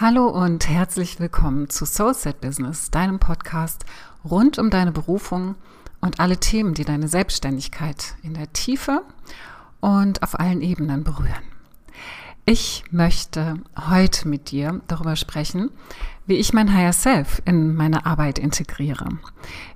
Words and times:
Hallo 0.00 0.26
und 0.26 0.70
herzlich 0.70 1.20
willkommen 1.20 1.68
zu 1.68 1.84
Soulset 1.84 2.40
Business, 2.40 2.90
deinem 2.90 3.18
Podcast 3.18 3.84
rund 4.24 4.58
um 4.58 4.70
deine 4.70 4.90
Berufung 4.90 5.54
und 6.00 6.18
alle 6.18 6.38
Themen, 6.38 6.72
die 6.72 6.86
deine 6.86 7.08
Selbstständigkeit 7.08 8.14
in 8.22 8.32
der 8.32 8.50
Tiefe 8.54 9.02
und 9.80 10.22
auf 10.22 10.40
allen 10.40 10.62
Ebenen 10.62 11.04
berühren. 11.04 11.44
Ich 12.46 12.84
möchte 12.90 13.60
heute 13.90 14.26
mit 14.26 14.50
dir 14.50 14.80
darüber 14.88 15.14
sprechen, 15.14 15.70
wie 16.26 16.36
ich 16.36 16.54
mein 16.54 16.74
Higher 16.74 16.94
Self 16.94 17.42
in 17.44 17.74
meine 17.74 18.06
Arbeit 18.06 18.38
integriere. 18.38 19.10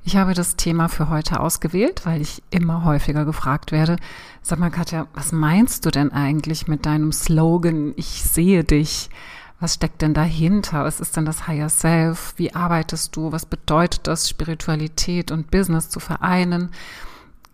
Ich 0.02 0.16
habe 0.16 0.32
das 0.32 0.56
Thema 0.56 0.88
für 0.88 1.10
heute 1.10 1.40
ausgewählt, 1.40 2.06
weil 2.06 2.22
ich 2.22 2.42
immer 2.50 2.84
häufiger 2.84 3.26
gefragt 3.26 3.70
werde, 3.70 3.96
sag 4.40 4.58
mal 4.58 4.70
Katja, 4.70 5.08
was 5.12 5.30
meinst 5.30 5.84
du 5.84 5.90
denn 5.90 6.10
eigentlich 6.10 6.68
mit 6.68 6.86
deinem 6.86 7.12
Slogan, 7.12 7.92
ich 7.96 8.22
sehe 8.24 8.64
dich? 8.64 9.10
Was 9.58 9.74
steckt 9.74 10.02
denn 10.02 10.12
dahinter? 10.12 10.84
Was 10.84 11.00
ist 11.00 11.16
denn 11.16 11.24
das 11.24 11.46
Higher 11.46 11.70
Self? 11.70 12.34
Wie 12.36 12.54
arbeitest 12.54 13.16
du? 13.16 13.32
Was 13.32 13.46
bedeutet 13.46 14.06
das, 14.06 14.28
Spiritualität 14.28 15.30
und 15.30 15.50
Business 15.50 15.88
zu 15.88 15.98
vereinen? 15.98 16.70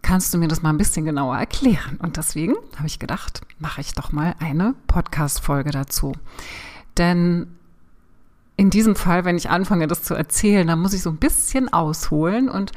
Kannst 0.02 0.34
du 0.34 0.38
mir 0.38 0.48
das 0.48 0.62
mal 0.62 0.70
ein 0.70 0.78
bisschen 0.78 1.04
genauer 1.04 1.38
erklären? 1.38 1.98
Und 2.02 2.16
deswegen 2.16 2.54
habe 2.76 2.88
ich 2.88 2.98
gedacht, 2.98 3.42
mache 3.60 3.80
ich 3.80 3.92
doch 3.92 4.10
mal 4.10 4.34
eine 4.40 4.74
Podcast-Folge 4.88 5.70
dazu. 5.70 6.12
Denn 6.96 7.46
in 8.56 8.70
diesem 8.70 8.96
Fall, 8.96 9.24
wenn 9.24 9.36
ich 9.36 9.48
anfange, 9.48 9.86
das 9.86 10.02
zu 10.02 10.14
erzählen, 10.14 10.66
dann 10.66 10.80
muss 10.80 10.94
ich 10.94 11.02
so 11.02 11.10
ein 11.10 11.18
bisschen 11.18 11.72
ausholen. 11.72 12.48
Und 12.48 12.72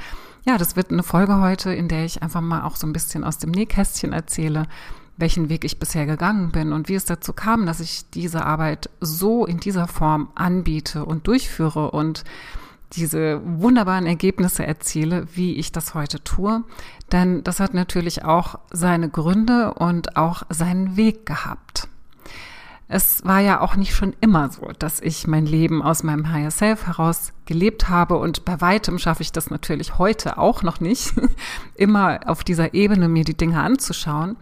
ja, 0.46 0.60
das 0.60 0.76
wird 0.76 0.92
eine 0.92 1.04
Folge 1.04 1.40
heute, 1.40 1.74
in 1.74 1.88
der 1.88 2.06
ich 2.06 2.22
einfach 2.22 2.42
mal 2.42 2.62
auch 2.62 2.76
so 2.76 2.86
ein 2.86 2.94
bisschen 2.94 3.24
aus 3.24 3.40
dem 3.40 3.50
Nähkästchen 3.50 4.14
erzähle, 4.14 4.68
welchen 5.18 5.50
Weg 5.50 5.64
ich 5.64 5.80
bisher 5.80 6.06
gegangen 6.06 6.52
bin 6.52 6.74
und 6.74 6.90
wie 6.90 6.96
es 6.96 7.06
dazu 7.06 7.34
kam, 7.34 7.66
dass 7.66 7.80
ich 7.80 8.10
diese 8.10 8.46
Arbeit 8.46 8.90
so 9.00 9.46
in 9.46 9.60
dieser 9.60 9.88
Form 9.88 10.30
anbiete 10.36 11.06
und 11.06 11.28
durchführe 11.28 11.92
und 11.92 12.24
diese 12.94 13.42
wunderbaren 13.44 14.06
Ergebnisse 14.06 14.66
erziele, 14.66 15.28
wie 15.34 15.56
ich 15.56 15.72
das 15.72 15.94
heute 15.94 16.24
tue. 16.24 16.64
Denn 17.12 17.44
das 17.44 17.60
hat 17.60 17.74
natürlich 17.74 18.24
auch 18.24 18.60
seine 18.72 19.10
Gründe 19.10 19.74
und 19.74 20.18
auch 20.18 20.44
seinen 20.50 20.96
Weg 20.98 21.26
gehabt. 21.26 21.88
Es 22.88 23.26
war 23.26 23.40
ja 23.40 23.62
auch 23.62 23.76
nicht 23.76 23.96
schon 23.96 24.16
immer 24.22 24.50
so, 24.52 24.70
dass 24.78 25.02
ich 25.02 25.26
mein 25.26 25.48
Leben 25.48 25.82
aus 25.82 26.04
meinem 26.04 26.32
Higher 26.32 26.52
Self 26.52 26.86
heraus 26.86 27.34
gelebt 27.46 27.90
habe 27.90 28.18
und 28.18 28.46
bei 28.46 28.62
weitem 28.62 29.00
schaffe 29.00 29.24
ich 29.24 29.32
das 29.32 29.50
natürlich 29.50 29.98
heute 29.98 30.38
auch 30.38 30.62
noch 30.62 30.80
nicht, 30.80 31.14
immer 31.76 32.20
auf 32.28 32.44
dieser 32.44 32.76
Ebene 32.76 33.10
mir 33.10 33.24
die 33.24 33.38
Dinge 33.38 33.60
anzuschauen. 33.62 34.38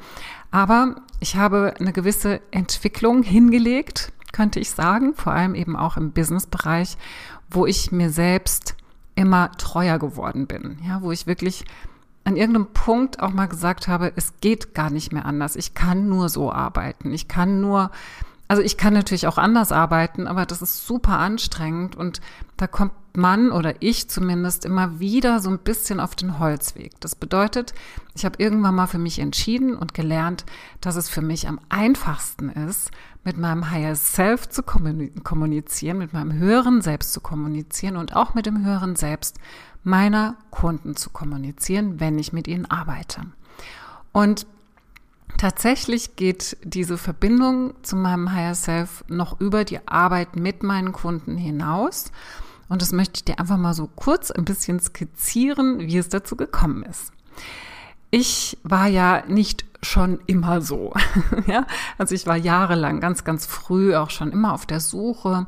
Aber 0.54 0.98
ich 1.20 1.36
habe 1.36 1.74
eine 1.80 1.92
gewisse 1.92 2.40
Entwicklung 2.52 3.24
hingelegt, 3.24 4.14
könnte 4.34 4.60
ich 4.60 4.70
sagen, 4.70 5.16
vor 5.16 5.34
allem 5.34 5.56
eben 5.56 5.76
auch 5.76 5.98
im 5.98 6.12
Businessbereich, 6.12 6.96
wo 7.50 7.66
ich 7.66 7.92
mir 7.92 8.12
selbst 8.12 8.76
immer 9.16 9.52
treuer 9.54 9.98
geworden 9.98 10.46
bin, 10.46 10.78
ja, 10.88 11.02
wo 11.02 11.12
ich 11.12 11.26
wirklich 11.26 11.66
an 12.24 12.36
irgendeinem 12.36 12.68
Punkt 12.68 13.20
auch 13.20 13.32
mal 13.32 13.48
gesagt 13.48 13.88
habe, 13.88 14.14
es 14.16 14.36
geht 14.42 14.76
gar 14.76 14.92
nicht 14.92 15.12
mehr 15.12 15.26
anders. 15.26 15.56
Ich 15.56 15.74
kann 15.74 16.08
nur 16.08 16.30
so 16.30 16.52
arbeiten. 16.52 17.12
Ich 17.12 17.28
kann 17.28 17.60
nur 17.60 17.90
also 18.54 18.62
ich 18.62 18.78
kann 18.78 18.94
natürlich 18.94 19.26
auch 19.26 19.40
anders 19.40 19.72
arbeiten, 19.72 20.28
aber 20.28 20.46
das 20.46 20.62
ist 20.62 20.86
super 20.86 21.18
anstrengend 21.18 21.96
und 21.96 22.22
da 22.56 22.68
kommt 22.68 22.94
man 23.16 23.52
oder 23.52 23.82
ich 23.82 24.12
zumindest 24.12 24.64
immer 24.64 25.00
wieder 25.00 25.40
so 25.40 25.50
ein 25.50 25.58
bisschen 25.58 26.00
auf 26.00 26.14
den 26.14 26.38
Holzweg. 26.38 26.92
Das 27.00 27.16
bedeutet, 27.16 27.74
ich 28.14 28.26
habe 28.26 28.36
irgendwann 28.38 28.76
mal 28.76 28.86
für 28.86 29.00
mich 29.00 29.18
entschieden 29.18 29.76
und 29.76 29.96
gelernt, 29.96 30.46
dass 30.82 30.98
es 30.98 31.10
für 31.10 31.24
mich 31.24 31.48
am 31.48 31.60
einfachsten 31.70 32.50
ist, 32.50 32.92
mit 33.24 33.40
meinem 33.40 33.72
Higher 33.72 33.96
Self 33.96 34.48
zu 34.48 34.62
kommunizieren, 34.62 35.98
mit 35.98 36.14
meinem 36.14 36.34
höheren 36.34 36.84
Selbst 36.84 37.12
zu 37.12 37.22
kommunizieren 37.22 37.98
und 37.98 38.16
auch 38.16 38.36
mit 38.36 38.46
dem 38.46 38.64
höheren 38.64 38.96
Selbst 38.96 39.40
meiner 39.84 40.36
Kunden 40.52 40.96
zu 40.96 41.10
kommunizieren, 41.10 42.00
wenn 42.00 42.20
ich 42.20 42.34
mit 42.34 42.48
ihnen 42.48 42.70
arbeite. 42.70 43.22
Und 44.12 44.46
Tatsächlich 45.38 46.16
geht 46.16 46.58
diese 46.64 46.98
Verbindung 46.98 47.74
zu 47.84 47.96
meinem 47.96 48.34
Higher 48.34 48.56
Self 48.56 49.04
noch 49.08 49.40
über 49.42 49.66
die 49.66 49.86
Arbeit 49.88 50.36
mit 50.36 50.64
meinen 50.64 50.94
Kunden 50.94 51.38
hinaus. 51.38 52.12
Und 52.70 52.82
das 52.82 52.92
möchte 52.92 53.18
ich 53.18 53.26
dir 53.26 53.40
einfach 53.40 53.58
mal 53.58 53.74
so 53.74 53.90
kurz 53.96 54.32
ein 54.32 54.46
bisschen 54.46 54.80
skizzieren, 54.80 55.80
wie 55.80 55.98
es 55.98 56.10
dazu 56.10 56.36
gekommen 56.36 56.84
ist. 56.84 57.12
Ich 58.10 58.58
war 58.64 58.88
ja 58.88 59.24
nicht 59.28 59.66
schon 59.82 60.20
immer 60.28 60.62
so. 60.62 60.94
ja, 61.48 61.66
also 61.98 62.16
ich 62.16 62.26
war 62.26 62.38
jahrelang 62.38 63.00
ganz, 63.00 63.24
ganz 63.24 63.46
früh 63.46 63.96
auch 63.96 64.12
schon 64.12 64.32
immer 64.32 64.54
auf 64.54 64.66
der 64.66 64.80
Suche 64.80 65.48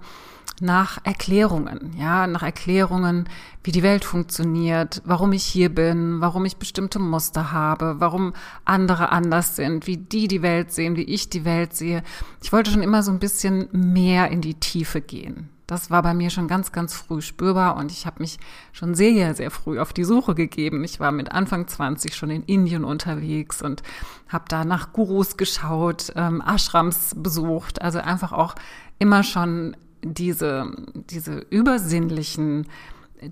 nach 0.61 0.99
Erklärungen, 1.03 1.95
ja, 1.97 2.27
nach 2.27 2.43
Erklärungen, 2.43 3.27
wie 3.63 3.71
die 3.71 3.83
Welt 3.83 4.05
funktioniert, 4.05 5.01
warum 5.05 5.33
ich 5.33 5.43
hier 5.43 5.73
bin, 5.73 6.21
warum 6.21 6.45
ich 6.45 6.57
bestimmte 6.57 6.99
Muster 6.99 7.51
habe, 7.51 7.95
warum 7.99 8.33
andere 8.63 9.11
anders 9.11 9.55
sind, 9.55 9.87
wie 9.87 9.97
die 9.97 10.27
die 10.27 10.41
Welt 10.41 10.71
sehen, 10.71 10.95
wie 10.95 11.03
ich 11.03 11.29
die 11.29 11.45
Welt 11.45 11.73
sehe. 11.75 12.03
Ich 12.41 12.53
wollte 12.53 12.71
schon 12.71 12.83
immer 12.83 13.03
so 13.03 13.11
ein 13.11 13.19
bisschen 13.19 13.67
mehr 13.71 14.31
in 14.31 14.41
die 14.41 14.55
Tiefe 14.55 15.01
gehen. 15.01 15.49
Das 15.67 15.89
war 15.89 16.03
bei 16.03 16.13
mir 16.13 16.29
schon 16.29 16.47
ganz, 16.47 16.71
ganz 16.71 16.93
früh 16.93 17.21
spürbar 17.21 17.75
und 17.75 17.91
ich 17.91 18.05
habe 18.05 18.21
mich 18.21 18.37
schon 18.71 18.93
sehr, 18.93 19.33
sehr 19.33 19.49
früh 19.49 19.79
auf 19.79 19.93
die 19.93 20.03
Suche 20.03 20.35
gegeben. 20.35 20.83
Ich 20.83 20.99
war 20.99 21.11
mit 21.11 21.31
Anfang 21.31 21.67
20 21.67 22.15
schon 22.15 22.29
in 22.29 22.43
Indien 22.43 22.83
unterwegs 22.83 23.63
und 23.63 23.81
habe 24.29 24.45
da 24.47 24.63
nach 24.63 24.93
Gurus 24.93 25.37
geschaut, 25.37 26.13
ähm, 26.15 26.43
Ashrams 26.45 27.15
besucht, 27.17 27.81
also 27.81 27.97
einfach 27.97 28.31
auch 28.31 28.53
immer 28.99 29.23
schon 29.23 29.75
diese, 30.13 30.71
diese 30.93 31.39
übersinnlichen 31.49 32.67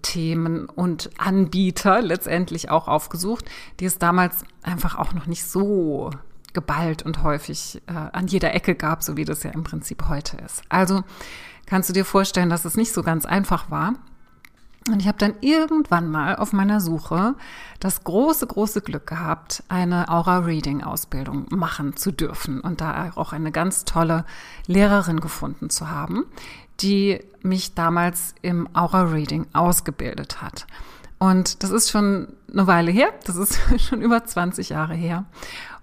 Themen 0.02 0.66
und 0.66 1.10
Anbieter 1.18 2.02
letztendlich 2.02 2.70
auch 2.70 2.88
aufgesucht, 2.88 3.46
die 3.80 3.86
es 3.86 4.00
damals 4.00 4.44
einfach 4.64 4.98
auch 4.98 5.14
noch 5.14 5.28
nicht 5.28 5.46
so 5.46 6.10
geballt 6.54 7.04
und 7.04 7.24
häufig 7.24 7.82
äh, 7.88 7.92
an 7.92 8.28
jeder 8.28 8.54
Ecke 8.54 8.76
gab, 8.76 9.04
so 9.04 9.18
wie 9.18 9.26
das 9.26 9.44
ja 9.44 9.52
im 9.52 9.64
Prinzip 9.64 10.08
heute 10.08 10.38
ist. 10.38 10.62
Also 10.70 11.04
kannst 11.66 11.90
du 11.90 11.94
dir 11.94 12.06
vorstellen, 12.06 12.50
dass 12.50 12.66
es 12.66 12.76
nicht 12.76 12.94
so 12.94 13.04
ganz 13.04 13.26
einfach 13.26 13.70
war. 13.70 13.94
Und 14.90 15.00
ich 15.00 15.08
habe 15.08 15.18
dann 15.18 15.36
irgendwann 15.40 16.12
mal 16.12 16.36
auf 16.36 16.52
meiner 16.52 16.82
Suche 16.82 17.36
das 17.80 18.04
große, 18.04 18.46
große 18.48 18.82
Glück 18.82 19.08
gehabt, 19.08 19.64
eine 19.70 20.10
Aura-Reading-Ausbildung 20.10 21.46
machen 21.52 21.96
zu 21.96 22.12
dürfen 22.12 22.60
und 22.60 22.82
da 22.82 23.12
auch 23.16 23.32
eine 23.32 23.54
ganz 23.54 23.86
tolle 23.86 24.26
Lehrerin 24.68 25.22
gefunden 25.22 25.70
zu 25.70 25.90
haben, 25.90 26.26
die 26.84 27.20
mich 27.42 27.74
damals 27.74 28.36
im 28.42 28.70
Aura-Reading 28.74 29.48
ausgebildet 29.54 30.42
hat. 30.42 30.68
Und 31.20 31.64
das 31.64 31.72
ist 31.72 31.90
schon 31.90 32.28
eine 32.52 32.68
Weile 32.68 32.92
her, 32.92 33.08
das 33.26 33.38
ist 33.38 33.58
schon 33.78 34.02
über 34.02 34.24
20 34.26 34.70
Jahre 34.70 34.94
her. 34.94 35.26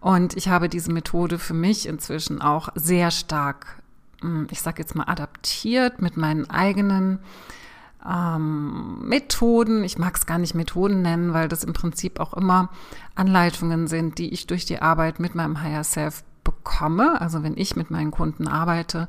Und 0.00 0.36
ich 0.36 0.48
habe 0.48 0.68
diese 0.68 0.92
Methode 0.92 1.38
für 1.38 1.54
mich 1.54 1.86
inzwischen 1.88 2.40
auch 2.42 2.68
sehr 2.74 3.10
stark, 3.10 3.80
hm, 4.20 4.48
ich 4.50 4.60
sage 4.60 4.82
jetzt 4.82 4.94
mal, 4.94 5.04
adaptiert 5.04 6.02
mit 6.02 6.16
meinen 6.16 6.48
eigenen 6.48 7.20
ähm, 8.06 9.00
Methoden. 9.06 9.84
Ich 9.84 9.98
mag 9.98 10.16
es 10.16 10.26
gar 10.26 10.38
nicht 10.38 10.54
Methoden 10.54 11.02
nennen, 11.02 11.32
weil 11.32 11.48
das 11.48 11.64
im 11.64 11.72
Prinzip 11.72 12.20
auch 12.20 12.34
immer 12.34 12.70
Anleitungen 13.14 13.86
sind, 13.88 14.18
die 14.18 14.32
ich 14.32 14.46
durch 14.46 14.64
die 14.64 14.80
Arbeit 14.80 15.20
mit 15.20 15.34
meinem 15.34 15.62
Higher 15.62 15.84
Self 15.84 16.22
bekomme. 16.44 17.20
Also 17.20 17.42
wenn 17.42 17.56
ich 17.56 17.76
mit 17.76 17.90
meinen 17.90 18.10
Kunden 18.10 18.48
arbeite, 18.48 19.08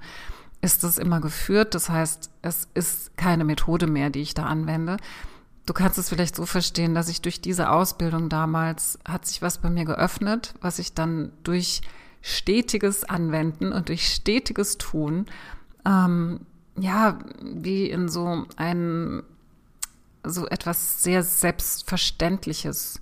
ist 0.61 0.83
es 0.83 0.97
immer 0.97 1.19
geführt. 1.19 1.75
Das 1.75 1.89
heißt, 1.89 2.29
es 2.41 2.67
ist 2.73 3.17
keine 3.17 3.43
Methode 3.43 3.87
mehr, 3.87 4.09
die 4.09 4.21
ich 4.21 4.33
da 4.33 4.45
anwende. 4.45 4.97
Du 5.65 5.73
kannst 5.73 5.97
es 5.97 6.09
vielleicht 6.09 6.35
so 6.35 6.45
verstehen, 6.45 6.95
dass 6.95 7.09
ich 7.09 7.21
durch 7.21 7.41
diese 7.41 7.69
Ausbildung 7.69 8.29
damals 8.29 8.99
hat 9.05 9.25
sich 9.25 9.41
was 9.41 9.59
bei 9.59 9.69
mir 9.69 9.85
geöffnet, 9.85 10.53
was 10.61 10.79
ich 10.79 10.93
dann 10.93 11.31
durch 11.43 11.81
stetiges 12.21 13.03
Anwenden 13.03 13.71
und 13.71 13.89
durch 13.89 14.07
stetiges 14.07 14.77
Tun, 14.77 15.25
ähm, 15.85 16.41
ja, 16.77 17.19
wie 17.41 17.89
in 17.89 18.09
so 18.09 18.45
ein, 18.55 19.23
so 20.23 20.47
etwas 20.47 21.03
sehr 21.03 21.23
Selbstverständliches 21.23 22.99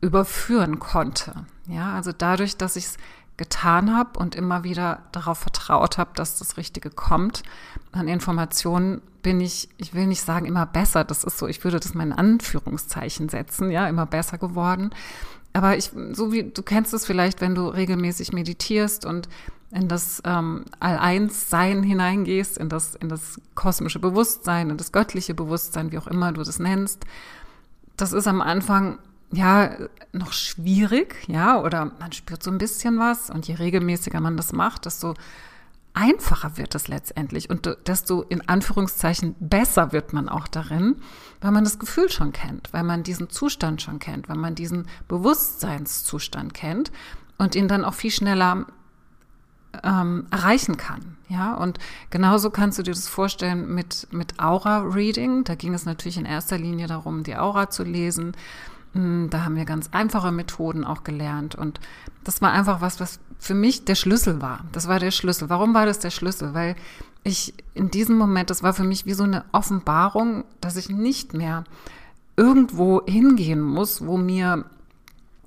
überführen 0.00 0.78
konnte. 0.78 1.46
Ja, 1.68 1.94
also 1.94 2.12
dadurch, 2.12 2.56
dass 2.56 2.76
ich 2.76 2.84
es 2.84 2.96
getan 3.36 3.94
habe 3.94 4.18
und 4.18 4.34
immer 4.34 4.64
wieder 4.64 5.02
darauf 5.12 5.38
vertraut 5.38 5.98
habe, 5.98 6.10
dass 6.14 6.38
das 6.38 6.56
Richtige 6.56 6.90
kommt. 6.90 7.42
An 7.92 8.08
Informationen 8.08 9.02
bin 9.22 9.40
ich, 9.40 9.68
ich 9.76 9.94
will 9.94 10.06
nicht 10.06 10.22
sagen 10.22 10.46
immer 10.46 10.66
besser, 10.66 11.04
das 11.04 11.24
ist 11.24 11.38
so, 11.38 11.46
ich 11.46 11.62
würde 11.64 11.80
das 11.80 11.94
mal 11.94 12.04
in 12.04 12.12
Anführungszeichen 12.12 13.28
setzen, 13.28 13.70
ja, 13.70 13.88
immer 13.88 14.06
besser 14.06 14.38
geworden. 14.38 14.90
Aber 15.52 15.76
ich, 15.76 15.90
so 16.12 16.32
wie 16.32 16.44
du 16.44 16.62
kennst 16.62 16.94
es 16.94 17.06
vielleicht, 17.06 17.40
wenn 17.40 17.54
du 17.54 17.68
regelmäßig 17.68 18.32
meditierst 18.32 19.04
und 19.04 19.28
in 19.70 19.88
das 19.88 20.22
ähm, 20.24 20.64
All-Eins-Sein 20.80 21.82
hineingehst, 21.82 22.56
in 22.56 22.68
das, 22.68 22.94
in 22.94 23.08
das 23.08 23.40
kosmische 23.54 23.98
Bewusstsein, 23.98 24.70
in 24.70 24.76
das 24.76 24.92
göttliche 24.92 25.34
Bewusstsein, 25.34 25.92
wie 25.92 25.98
auch 25.98 26.06
immer 26.06 26.32
du 26.32 26.42
das 26.42 26.58
nennst. 26.58 27.04
Das 27.96 28.12
ist 28.12 28.26
am 28.26 28.40
Anfang 28.40 28.98
ja, 29.32 29.76
noch 30.12 30.32
schwierig, 30.32 31.16
ja, 31.26 31.60
oder 31.60 31.92
man 31.98 32.12
spürt 32.12 32.42
so 32.42 32.50
ein 32.50 32.58
bisschen 32.58 32.98
was 32.98 33.30
und 33.30 33.48
je 33.48 33.54
regelmäßiger 33.54 34.20
man 34.20 34.36
das 34.36 34.52
macht, 34.52 34.84
desto 34.86 35.14
einfacher 35.94 36.58
wird 36.58 36.74
es 36.74 36.88
letztendlich 36.88 37.48
und 37.48 37.76
desto 37.86 38.22
in 38.22 38.46
Anführungszeichen 38.48 39.34
besser 39.40 39.92
wird 39.92 40.12
man 40.12 40.28
auch 40.28 40.46
darin, 40.46 40.96
weil 41.40 41.52
man 41.52 41.64
das 41.64 41.78
Gefühl 41.78 42.10
schon 42.10 42.32
kennt, 42.32 42.72
weil 42.72 42.82
man 42.82 43.02
diesen 43.02 43.30
Zustand 43.30 43.80
schon 43.80 43.98
kennt, 43.98 44.28
weil 44.28 44.36
man 44.36 44.54
diesen 44.54 44.86
Bewusstseinszustand 45.08 46.52
kennt 46.52 46.92
und 47.38 47.54
ihn 47.54 47.66
dann 47.66 47.84
auch 47.84 47.94
viel 47.94 48.10
schneller 48.10 48.66
ähm, 49.82 50.26
erreichen 50.30 50.76
kann. 50.76 51.16
Ja, 51.28 51.54
und 51.54 51.78
genauso 52.10 52.50
kannst 52.50 52.78
du 52.78 52.82
dir 52.82 52.92
das 52.92 53.08
vorstellen 53.08 53.74
mit, 53.74 54.06
mit 54.12 54.38
Aura-Reading. 54.38 55.44
Da 55.44 55.54
ging 55.54 55.74
es 55.74 55.84
natürlich 55.84 56.18
in 56.18 56.24
erster 56.24 56.56
Linie 56.56 56.86
darum, 56.86 57.24
die 57.24 57.36
Aura 57.36 57.68
zu 57.68 57.82
lesen. 57.82 58.36
Da 59.30 59.44
haben 59.44 59.56
wir 59.56 59.64
ganz 59.64 59.88
einfache 59.92 60.32
Methoden 60.32 60.84
auch 60.84 61.04
gelernt. 61.04 61.54
Und 61.54 61.80
das 62.24 62.42
war 62.42 62.52
einfach 62.52 62.80
was, 62.80 63.00
was 63.00 63.20
für 63.38 63.54
mich 63.54 63.84
der 63.84 63.94
Schlüssel 63.94 64.40
war. 64.40 64.64
Das 64.72 64.88
war 64.88 64.98
der 64.98 65.10
Schlüssel. 65.10 65.48
Warum 65.48 65.74
war 65.74 65.86
das 65.86 65.98
der 65.98 66.10
Schlüssel? 66.10 66.54
Weil 66.54 66.76
ich 67.22 67.54
in 67.74 67.90
diesem 67.90 68.16
Moment, 68.16 68.50
das 68.50 68.62
war 68.62 68.72
für 68.72 68.84
mich 68.84 69.06
wie 69.06 69.14
so 69.14 69.24
eine 69.24 69.44
Offenbarung, 69.52 70.44
dass 70.60 70.76
ich 70.76 70.88
nicht 70.88 71.34
mehr 71.34 71.64
irgendwo 72.36 73.04
hingehen 73.06 73.60
muss, 73.60 74.04
wo 74.06 74.16
mir 74.16 74.64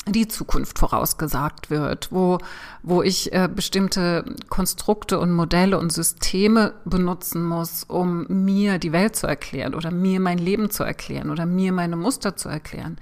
die 0.07 0.27
Zukunft 0.27 0.79
vorausgesagt 0.79 1.69
wird, 1.69 2.11
wo, 2.11 2.39
wo 2.83 3.03
ich 3.03 3.33
äh, 3.33 3.49
bestimmte 3.53 4.25
Konstrukte 4.49 5.19
und 5.19 5.31
Modelle 5.31 5.77
und 5.77 5.91
Systeme 5.91 6.73
benutzen 6.85 7.43
muss, 7.43 7.83
um 7.83 8.25
mir 8.27 8.79
die 8.79 8.91
Welt 8.91 9.15
zu 9.15 9.27
erklären 9.27 9.75
oder 9.75 9.91
mir 9.91 10.19
mein 10.19 10.37
Leben 10.37 10.69
zu 10.71 10.83
erklären 10.83 11.29
oder 11.29 11.45
mir 11.45 11.71
meine 11.71 11.95
Muster 11.95 12.35
zu 12.35 12.49
erklären. 12.49 12.97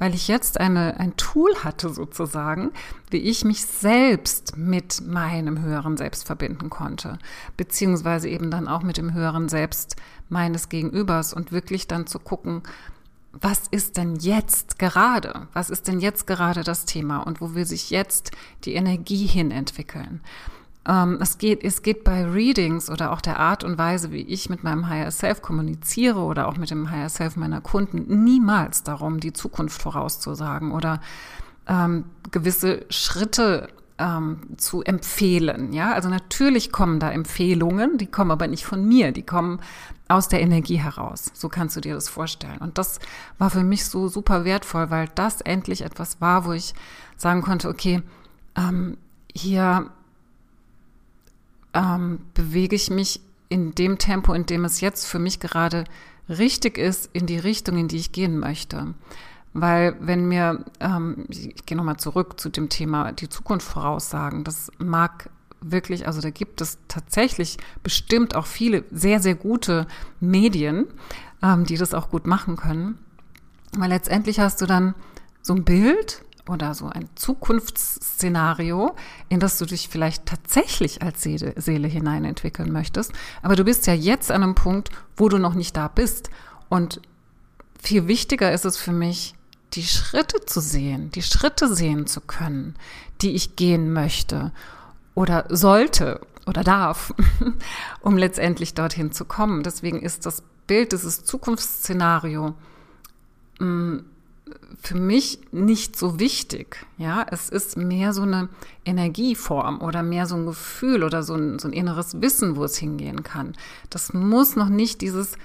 Weil 0.00 0.14
ich 0.14 0.28
jetzt 0.28 0.60
eine, 0.60 0.98
ein 1.00 1.16
Tool 1.16 1.52
hatte 1.64 1.90
sozusagen, 1.90 2.70
wie 3.10 3.18
ich 3.18 3.44
mich 3.44 3.64
selbst 3.64 4.56
mit 4.56 5.06
meinem 5.06 5.60
höheren 5.60 5.96
Selbst 5.96 6.24
verbinden 6.24 6.70
konnte, 6.70 7.18
beziehungsweise 7.56 8.28
eben 8.28 8.50
dann 8.50 8.68
auch 8.68 8.82
mit 8.82 8.96
dem 8.96 9.12
höheren 9.12 9.48
Selbst 9.48 9.96
meines 10.28 10.68
Gegenübers 10.68 11.34
und 11.34 11.52
wirklich 11.52 11.88
dann 11.88 12.06
zu 12.06 12.20
gucken, 12.20 12.62
was 13.40 13.62
ist 13.70 13.96
denn 13.96 14.16
jetzt 14.16 14.78
gerade? 14.78 15.48
Was 15.52 15.70
ist 15.70 15.88
denn 15.88 16.00
jetzt 16.00 16.26
gerade 16.26 16.64
das 16.64 16.84
Thema 16.84 17.18
und 17.18 17.40
wo 17.40 17.54
will 17.54 17.66
sich 17.66 17.90
jetzt 17.90 18.32
die 18.64 18.74
Energie 18.74 19.26
hin 19.26 19.50
entwickeln? 19.50 20.20
Ähm, 20.86 21.18
es, 21.20 21.38
geht, 21.38 21.62
es 21.62 21.82
geht 21.82 22.02
bei 22.02 22.24
Readings 22.24 22.88
oder 22.90 23.12
auch 23.12 23.20
der 23.20 23.38
Art 23.38 23.62
und 23.62 23.76
Weise, 23.78 24.10
wie 24.10 24.22
ich 24.22 24.48
mit 24.48 24.64
meinem 24.64 24.88
Higher 24.88 25.10
Self 25.10 25.42
kommuniziere 25.42 26.20
oder 26.20 26.48
auch 26.48 26.56
mit 26.56 26.70
dem 26.70 26.90
Higher 26.90 27.10
Self 27.10 27.36
meiner 27.36 27.60
Kunden, 27.60 28.24
niemals 28.24 28.82
darum, 28.82 29.20
die 29.20 29.32
Zukunft 29.32 29.80
vorauszusagen 29.80 30.72
oder 30.72 31.00
ähm, 31.68 32.06
gewisse 32.30 32.86
Schritte 32.88 33.68
ähm, 33.98 34.40
zu 34.56 34.82
empfehlen. 34.82 35.72
Ja, 35.72 35.92
also 35.92 36.08
natürlich 36.08 36.72
kommen 36.72 37.00
da 37.00 37.10
Empfehlungen, 37.10 37.98
die 37.98 38.06
kommen 38.06 38.30
aber 38.30 38.46
nicht 38.46 38.64
von 38.64 38.86
mir, 38.86 39.12
die 39.12 39.24
kommen 39.24 39.60
aus 40.08 40.28
der 40.28 40.40
Energie 40.40 40.78
heraus. 40.78 41.30
So 41.34 41.48
kannst 41.48 41.76
du 41.76 41.80
dir 41.80 41.94
das 41.94 42.08
vorstellen. 42.08 42.58
Und 42.58 42.78
das 42.78 43.00
war 43.38 43.50
für 43.50 43.62
mich 43.62 43.84
so 43.84 44.08
super 44.08 44.44
wertvoll, 44.44 44.90
weil 44.90 45.08
das 45.14 45.40
endlich 45.40 45.82
etwas 45.82 46.20
war, 46.20 46.44
wo 46.44 46.52
ich 46.52 46.74
sagen 47.16 47.42
konnte, 47.42 47.68
okay, 47.68 48.02
ähm, 48.56 48.96
hier 49.34 49.90
ähm, 51.74 52.20
bewege 52.34 52.76
ich 52.76 52.90
mich 52.90 53.20
in 53.48 53.74
dem 53.74 53.98
Tempo, 53.98 54.32
in 54.32 54.46
dem 54.46 54.64
es 54.64 54.80
jetzt 54.80 55.06
für 55.06 55.18
mich 55.18 55.40
gerade 55.40 55.84
richtig 56.28 56.78
ist, 56.78 57.10
in 57.12 57.26
die 57.26 57.38
Richtung, 57.38 57.78
in 57.78 57.88
die 57.88 57.96
ich 57.96 58.12
gehen 58.12 58.38
möchte. 58.38 58.94
Weil 59.52 59.96
wenn 60.00 60.28
mir, 60.28 60.64
ähm, 60.80 61.26
ich 61.28 61.64
gehe 61.66 61.76
nochmal 61.76 61.96
zurück 61.96 62.38
zu 62.38 62.48
dem 62.48 62.68
Thema 62.68 63.12
die 63.12 63.28
Zukunft 63.28 63.66
voraussagen, 63.66 64.44
das 64.44 64.70
mag 64.78 65.30
wirklich, 65.60 66.06
also 66.06 66.20
da 66.20 66.30
gibt 66.30 66.60
es 66.60 66.78
tatsächlich 66.88 67.56
bestimmt 67.82 68.34
auch 68.34 68.46
viele 68.46 68.84
sehr, 68.90 69.20
sehr 69.20 69.34
gute 69.34 69.86
Medien, 70.20 70.86
ähm, 71.42 71.64
die 71.64 71.76
das 71.76 71.94
auch 71.94 72.10
gut 72.10 72.26
machen 72.26 72.56
können. 72.56 72.98
Weil 73.76 73.90
letztendlich 73.90 74.40
hast 74.40 74.60
du 74.60 74.66
dann 74.66 74.94
so 75.42 75.54
ein 75.54 75.64
Bild 75.64 76.22
oder 76.48 76.74
so 76.74 76.86
ein 76.86 77.08
Zukunftsszenario, 77.14 78.94
in 79.28 79.40
das 79.40 79.58
du 79.58 79.66
dich 79.66 79.88
vielleicht 79.88 80.26
tatsächlich 80.26 81.02
als 81.02 81.22
Seele, 81.22 81.54
Seele 81.56 81.88
hineinentwickeln 81.88 82.72
möchtest. 82.72 83.12
Aber 83.42 83.56
du 83.56 83.64
bist 83.64 83.86
ja 83.86 83.94
jetzt 83.94 84.30
an 84.30 84.42
einem 84.42 84.54
Punkt, 84.54 84.90
wo 85.16 85.28
du 85.28 85.38
noch 85.38 85.54
nicht 85.54 85.76
da 85.76 85.88
bist. 85.88 86.30
Und 86.68 87.02
viel 87.80 88.06
wichtiger 88.08 88.52
ist 88.52 88.64
es 88.64 88.76
für 88.76 88.92
mich, 88.92 89.34
die 89.74 89.82
Schritte 89.82 90.44
zu 90.46 90.60
sehen, 90.60 91.10
die 91.10 91.22
Schritte 91.22 91.72
sehen 91.74 92.06
zu 92.06 92.20
können, 92.20 92.74
die 93.20 93.32
ich 93.32 93.56
gehen 93.56 93.92
möchte 93.92 94.52
oder 95.14 95.46
sollte 95.48 96.20
oder 96.46 96.64
darf, 96.64 97.14
um 98.00 98.16
letztendlich 98.16 98.74
dorthin 98.74 99.12
zu 99.12 99.24
kommen. 99.24 99.62
Deswegen 99.62 100.00
ist 100.00 100.26
das 100.26 100.42
Bild, 100.66 100.92
dieses 100.92 101.24
Zukunftsszenario 101.24 102.54
mm, 103.58 103.98
für 104.80 104.96
mich 104.96 105.40
nicht 105.50 105.96
so 105.96 106.18
wichtig. 106.18 106.86
Ja, 106.96 107.26
es 107.30 107.50
ist 107.50 107.76
mehr 107.76 108.12
so 108.12 108.22
eine 108.22 108.48
Energieform 108.84 109.80
oder 109.80 110.02
mehr 110.02 110.26
so 110.26 110.36
ein 110.36 110.46
Gefühl 110.46 111.02
oder 111.04 111.22
so 111.22 111.34
ein, 111.34 111.58
so 111.58 111.68
ein 111.68 111.72
inneres 111.72 112.20
Wissen, 112.22 112.56
wo 112.56 112.64
es 112.64 112.76
hingehen 112.76 113.22
kann. 113.22 113.54
Das 113.90 114.14
muss 114.14 114.56
noch 114.56 114.68
nicht 114.68 115.00
dieses 115.00 115.36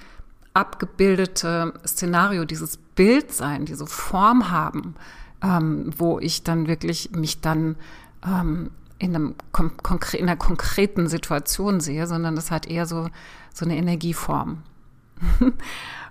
abgebildete 0.54 1.74
Szenario, 1.86 2.44
dieses 2.44 2.76
Bild 2.76 3.32
sein, 3.32 3.66
diese 3.66 3.86
Form 3.86 4.50
haben, 4.50 4.94
ähm, 5.42 5.92
wo 5.96 6.18
ich 6.20 6.44
dann 6.44 6.68
wirklich 6.68 7.10
mich 7.10 7.40
dann 7.40 7.76
ähm, 8.24 8.70
in, 8.98 9.14
einem 9.14 9.34
konkre 9.52 10.16
in 10.16 10.28
einer 10.28 10.36
konkreten 10.36 11.08
Situation 11.08 11.80
sehe, 11.80 12.06
sondern 12.06 12.36
das 12.36 12.50
hat 12.50 12.66
eher 12.66 12.86
so, 12.86 13.08
so 13.52 13.64
eine 13.64 13.76
Energieform. 13.76 14.62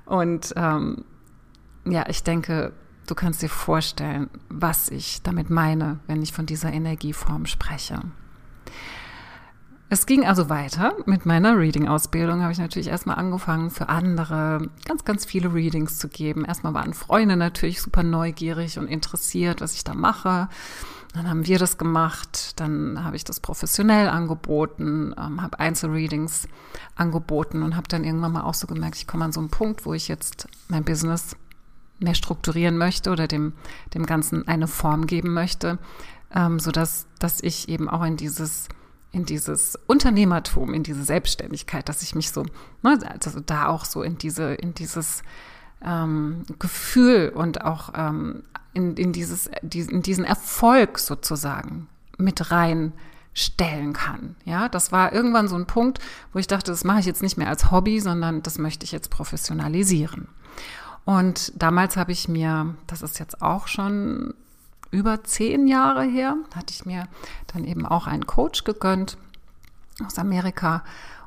Und 0.05 0.53
ähm, 0.57 1.05
ja, 1.85 2.05
ich 2.09 2.23
denke, 2.23 2.73
du 3.07 3.15
kannst 3.15 3.41
dir 3.41 3.49
vorstellen, 3.49 4.29
was 4.49 4.89
ich 4.89 5.21
damit 5.21 5.49
meine, 5.49 5.99
wenn 6.07 6.21
ich 6.21 6.33
von 6.33 6.45
dieser 6.45 6.71
Energieform 6.71 7.45
spreche. 7.45 8.01
Es 9.93 10.07
ging 10.07 10.25
also 10.25 10.49
weiter 10.49 10.95
mit 11.05 11.27
meiner 11.27 11.55
Reading-Ausbildung. 11.55 12.41
Habe 12.41 12.51
ich 12.51 12.57
natürlich 12.57 12.87
erstmal 12.87 13.17
angefangen, 13.17 13.69
für 13.69 13.89
andere 13.89 14.71
ganz, 14.85 15.05
ganz 15.05 15.23
viele 15.23 15.53
Readings 15.53 15.99
zu 15.99 16.07
geben. 16.07 16.45
Erstmal 16.45 16.73
waren 16.73 16.95
Freunde 16.95 17.37
natürlich 17.37 17.79
super 17.79 18.01
neugierig 18.01 18.79
und 18.79 18.87
interessiert, 18.87 19.61
was 19.61 19.75
ich 19.75 19.83
da 19.83 19.93
mache. 19.93 20.49
Dann 21.13 21.29
haben 21.29 21.45
wir 21.45 21.59
das 21.59 21.77
gemacht. 21.77 22.59
Dann 22.59 23.03
habe 23.03 23.15
ich 23.15 23.23
das 23.23 23.39
professionell 23.39 24.09
angeboten, 24.09 25.13
ähm, 25.15 25.43
habe 25.43 25.59
Einzelreadings 25.59 26.47
angeboten 26.95 27.61
und 27.61 27.75
habe 27.75 27.87
dann 27.87 28.03
irgendwann 28.03 28.31
mal 28.31 28.45
auch 28.45 28.55
so 28.55 28.65
gemerkt, 28.65 28.95
ich 28.95 29.05
komme 29.05 29.25
an 29.25 29.31
so 29.31 29.41
einen 29.41 29.49
Punkt, 29.49 29.85
wo 29.85 29.93
ich 29.93 30.07
jetzt 30.07 30.47
mein 30.69 30.83
Business 30.83 31.35
mehr 31.99 32.15
strukturieren 32.15 32.79
möchte 32.79 33.11
oder 33.11 33.27
dem, 33.27 33.53
dem 33.93 34.07
Ganzen 34.07 34.47
eine 34.47 34.65
Form 34.67 35.05
geben 35.05 35.35
möchte, 35.35 35.77
ähm, 36.33 36.59
sodass 36.59 37.05
dass 37.19 37.43
ich 37.43 37.69
eben 37.69 37.87
auch 37.87 38.03
in 38.03 38.17
dieses 38.17 38.69
in 39.13 39.25
dieses 39.25 39.77
Unternehmertum, 39.87 40.73
in 40.73 40.83
diese 40.83 41.03
Selbstständigkeit, 41.03 41.87
dass 41.87 42.01
ich 42.01 42.15
mich 42.15 42.31
so, 42.31 42.45
ne, 42.81 42.99
also 43.23 43.39
da 43.39 43.67
auch 43.67 43.85
so 43.85 44.01
in 44.01 44.17
diese, 44.17 44.55
in 44.55 44.73
dieses 44.73 45.21
ähm, 45.85 46.43
Gefühl 46.59 47.31
und 47.33 47.63
auch 47.63 47.91
ähm, 47.95 48.43
in, 48.73 48.97
in, 48.97 49.13
dieses, 49.13 49.49
in 49.61 50.01
diesen 50.01 50.25
Erfolg 50.25 50.97
sozusagen 50.97 51.87
mit 52.17 52.49
reinstellen 52.49 53.93
kann. 53.93 54.35
Ja, 54.45 54.67
das 54.67 54.91
war 54.91 55.13
irgendwann 55.13 55.47
so 55.47 55.55
ein 55.55 55.67
Punkt, 55.67 55.99
wo 56.33 56.39
ich 56.39 56.47
dachte, 56.47 56.71
das 56.71 56.83
mache 56.83 57.01
ich 57.01 57.05
jetzt 57.05 57.21
nicht 57.21 57.37
mehr 57.37 57.49
als 57.49 57.69
Hobby, 57.69 57.99
sondern 57.99 58.41
das 58.41 58.57
möchte 58.57 58.83
ich 58.83 58.91
jetzt 58.91 59.11
professionalisieren. 59.11 60.27
Und 61.05 61.51
damals 61.61 61.97
habe 61.97 62.13
ich 62.13 62.27
mir, 62.27 62.75
das 62.87 63.03
ist 63.03 63.19
jetzt 63.19 63.43
auch 63.43 63.67
schon 63.67 64.33
über 64.93 65.23
zehn 65.23 65.67
Jahre 65.67 66.03
her, 66.03 66.37
hatte 66.55 66.71
ich 66.73 66.85
mir 66.85 67.07
dann 67.47 67.65
eben 67.65 67.85
auch 67.85 68.07
einen 68.07 68.27
Coach 68.27 68.63
gegönnt 68.63 69.17
aus 70.05 70.17
Amerika. 70.17 70.83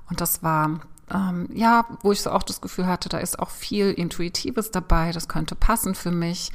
Und 0.08 0.20
das 0.20 0.42
war, 0.42 0.80
ähm, 1.12 1.48
ja, 1.52 1.84
wo 2.02 2.12
ich 2.12 2.22
so 2.22 2.30
auch 2.30 2.44
das 2.44 2.60
Gefühl 2.60 2.86
hatte, 2.86 3.08
da 3.08 3.18
ist 3.18 3.38
auch 3.38 3.50
viel 3.50 3.90
Intuitives 3.90 4.70
dabei, 4.70 5.12
das 5.12 5.28
könnte 5.28 5.56
passen 5.56 5.94
für 5.94 6.12
mich. 6.12 6.52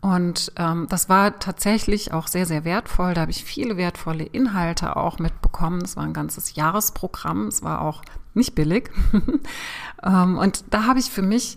Und 0.00 0.52
ähm, 0.56 0.88
das 0.90 1.08
war 1.08 1.38
tatsächlich 1.38 2.12
auch 2.12 2.26
sehr, 2.26 2.44
sehr 2.44 2.64
wertvoll. 2.64 3.14
Da 3.14 3.20
habe 3.20 3.30
ich 3.30 3.44
viele 3.44 3.76
wertvolle 3.76 4.24
Inhalte 4.24 4.96
auch 4.96 5.20
mitbekommen. 5.20 5.80
Es 5.82 5.96
war 5.96 6.02
ein 6.02 6.12
ganzes 6.12 6.56
Jahresprogramm. 6.56 7.46
Es 7.46 7.62
war 7.62 7.82
auch 7.82 8.02
nicht 8.34 8.56
billig. 8.56 8.90
ähm, 10.02 10.38
und 10.38 10.64
da 10.70 10.86
habe 10.86 10.98
ich 10.98 11.08
für 11.08 11.22
mich 11.22 11.56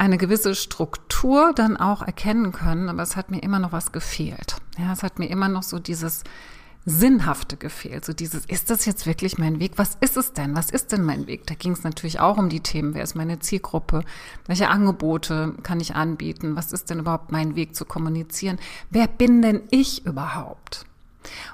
eine 0.00 0.16
gewisse 0.16 0.54
Struktur 0.54 1.52
dann 1.54 1.76
auch 1.76 2.00
erkennen 2.00 2.52
können, 2.52 2.88
aber 2.88 3.02
es 3.02 3.16
hat 3.16 3.30
mir 3.30 3.42
immer 3.42 3.58
noch 3.58 3.72
was 3.72 3.92
gefehlt. 3.92 4.56
Ja, 4.78 4.92
es 4.94 5.02
hat 5.02 5.18
mir 5.18 5.28
immer 5.28 5.48
noch 5.48 5.62
so 5.62 5.78
dieses 5.78 6.24
Sinnhafte 6.86 7.58
gefehlt. 7.58 8.06
So 8.06 8.14
dieses, 8.14 8.46
ist 8.46 8.70
das 8.70 8.86
jetzt 8.86 9.06
wirklich 9.06 9.36
mein 9.36 9.60
Weg? 9.60 9.72
Was 9.76 9.98
ist 10.00 10.16
es 10.16 10.32
denn? 10.32 10.56
Was 10.56 10.70
ist 10.70 10.92
denn 10.92 11.04
mein 11.04 11.26
Weg? 11.26 11.46
Da 11.46 11.54
ging 11.54 11.72
es 11.72 11.84
natürlich 11.84 12.18
auch 12.18 12.38
um 12.38 12.48
die 12.48 12.60
Themen. 12.60 12.94
Wer 12.94 13.02
ist 13.02 13.14
meine 13.14 13.40
Zielgruppe? 13.40 14.02
Welche 14.46 14.70
Angebote 14.70 15.54
kann 15.62 15.80
ich 15.80 15.94
anbieten? 15.94 16.56
Was 16.56 16.72
ist 16.72 16.88
denn 16.88 17.00
überhaupt 17.00 17.30
mein 17.30 17.54
Weg 17.54 17.76
zu 17.76 17.84
kommunizieren? 17.84 18.58
Wer 18.88 19.06
bin 19.06 19.42
denn 19.42 19.64
ich 19.70 20.06
überhaupt? 20.06 20.86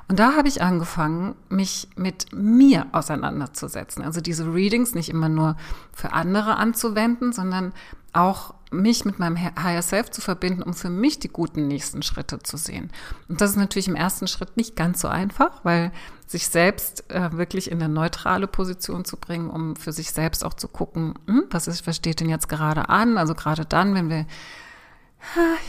Und 0.06 0.20
da 0.20 0.36
habe 0.36 0.46
ich 0.46 0.62
angefangen, 0.62 1.34
mich 1.48 1.88
mit 1.96 2.26
mir 2.32 2.86
auseinanderzusetzen. 2.92 4.04
Also 4.04 4.20
diese 4.20 4.54
Readings 4.54 4.94
nicht 4.94 5.08
immer 5.08 5.28
nur 5.28 5.56
für 5.92 6.12
andere 6.12 6.56
anzuwenden, 6.56 7.32
sondern 7.32 7.72
auch 8.16 8.54
mich 8.72 9.04
mit 9.04 9.18
meinem 9.18 9.38
Higher 9.38 9.82
Self 9.82 10.10
zu 10.10 10.20
verbinden, 10.20 10.62
um 10.62 10.74
für 10.74 10.90
mich 10.90 11.18
die 11.18 11.28
guten 11.28 11.68
nächsten 11.68 12.02
Schritte 12.02 12.40
zu 12.40 12.56
sehen. 12.56 12.90
Und 13.28 13.40
das 13.40 13.50
ist 13.50 13.56
natürlich 13.56 13.88
im 13.88 13.94
ersten 13.94 14.26
Schritt 14.26 14.56
nicht 14.56 14.74
ganz 14.74 15.00
so 15.00 15.08
einfach, 15.08 15.64
weil 15.64 15.92
sich 16.26 16.48
selbst 16.48 17.08
äh, 17.10 17.32
wirklich 17.32 17.70
in 17.70 17.80
eine 17.80 17.92
neutrale 17.92 18.48
Position 18.48 19.04
zu 19.04 19.16
bringen, 19.16 19.50
um 19.50 19.76
für 19.76 19.92
sich 19.92 20.10
selbst 20.10 20.44
auch 20.44 20.54
zu 20.54 20.66
gucken, 20.66 21.14
hm, 21.26 21.44
was 21.50 21.68
ist, 21.68 21.86
was 21.86 21.96
steht 21.96 22.20
denn 22.20 22.28
jetzt 22.28 22.48
gerade 22.48 22.88
an? 22.88 23.18
Also 23.18 23.34
gerade 23.34 23.64
dann, 23.64 23.94
wenn 23.94 24.10
wir 24.10 24.26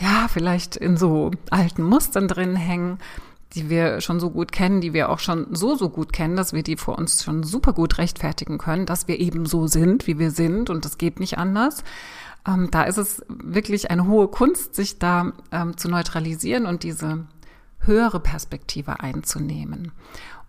ja 0.00 0.26
vielleicht 0.28 0.76
in 0.76 0.96
so 0.96 1.30
alten 1.50 1.82
Mustern 1.82 2.28
drin 2.28 2.56
hängen, 2.56 2.98
die 3.54 3.70
wir 3.70 4.00
schon 4.00 4.20
so 4.20 4.30
gut 4.30 4.52
kennen, 4.52 4.80
die 4.80 4.92
wir 4.92 5.08
auch 5.08 5.20
schon 5.20 5.54
so, 5.54 5.74
so 5.74 5.88
gut 5.88 6.12
kennen, 6.12 6.36
dass 6.36 6.52
wir 6.52 6.62
die 6.62 6.76
vor 6.76 6.98
uns 6.98 7.24
schon 7.24 7.42
super 7.42 7.72
gut 7.72 7.98
rechtfertigen 7.98 8.58
können, 8.58 8.84
dass 8.84 9.08
wir 9.08 9.18
eben 9.18 9.46
so 9.46 9.66
sind, 9.66 10.06
wie 10.06 10.18
wir 10.18 10.30
sind 10.30 10.68
und 10.68 10.84
das 10.84 10.98
geht 10.98 11.18
nicht 11.18 11.38
anders. 11.38 11.82
Ähm, 12.46 12.68
da 12.70 12.84
ist 12.84 12.98
es 12.98 13.22
wirklich 13.28 13.90
eine 13.90 14.06
hohe 14.06 14.28
Kunst, 14.28 14.74
sich 14.74 14.98
da 14.98 15.32
ähm, 15.50 15.76
zu 15.76 15.88
neutralisieren 15.88 16.66
und 16.66 16.82
diese 16.82 17.26
höhere 17.80 18.20
Perspektive 18.20 19.00
einzunehmen. 19.00 19.92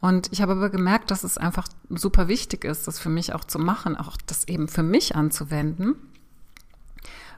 Und 0.02 0.32
ich 0.32 0.42
habe 0.42 0.54
aber 0.54 0.70
gemerkt, 0.70 1.12
dass 1.12 1.24
es 1.24 1.38
einfach 1.38 1.68
super 1.90 2.28
wichtig 2.28 2.64
ist, 2.64 2.88
das 2.88 3.00
für 3.00 3.10
mich 3.10 3.34
auch 3.34 3.44
zu 3.44 3.60
machen, 3.60 3.98
auch 3.98 4.18
das 4.26 4.48
eben 4.48 4.68
für 4.68 4.84
mich 4.84 5.16
anzuwenden, 5.16 5.96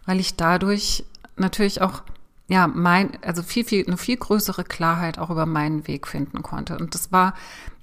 weil 0.06 0.20
ich 0.20 0.36
dadurch 0.36 1.06
natürlich 1.38 1.82
auch 1.82 2.04
ja, 2.48 2.68
mein, 2.68 3.18
also 3.24 3.44
viel, 3.44 3.64
viel, 3.64 3.88
eine 3.88 3.96
viel 3.96 4.18
größere 4.18 4.66
Klarheit 4.66 5.18
auch 5.18 5.30
über 5.30 5.46
meinen 5.46 5.88
Weg 5.88 6.06
finden 6.06 6.44
konnte. 6.44 6.78
Und 6.78 6.94
das 6.94 7.12
war 7.12 7.34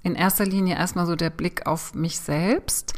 in 0.02 0.14
erster 0.14 0.44
Linie 0.44 0.76
erstmal 0.76 1.06
so 1.06 1.16
der 1.16 1.30
Blick 1.30 1.66
auf 1.66 1.94
mich 1.94 2.20
selbst, 2.20 2.92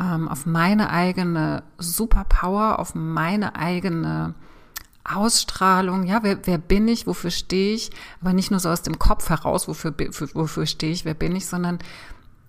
ähm, 0.00 0.28
auf 0.28 0.46
meine 0.46 0.90
eigene 0.90 1.62
Superpower, 1.78 2.78
auf 2.78 2.94
meine 2.94 3.56
eigene 3.56 4.34
Ausstrahlung, 5.04 6.04
ja, 6.04 6.22
wer, 6.22 6.46
wer 6.46 6.58
bin 6.58 6.86
ich, 6.86 7.06
wofür 7.06 7.30
stehe 7.30 7.74
ich, 7.74 7.90
aber 8.20 8.32
nicht 8.32 8.50
nur 8.50 8.60
so 8.60 8.68
aus 8.68 8.82
dem 8.82 8.98
Kopf 8.98 9.30
heraus, 9.30 9.66
wofür, 9.66 9.94
für, 10.10 10.34
wofür 10.34 10.66
stehe 10.66 10.92
ich, 10.92 11.04
wer 11.04 11.14
bin 11.14 11.34
ich, 11.34 11.46
sondern 11.46 11.78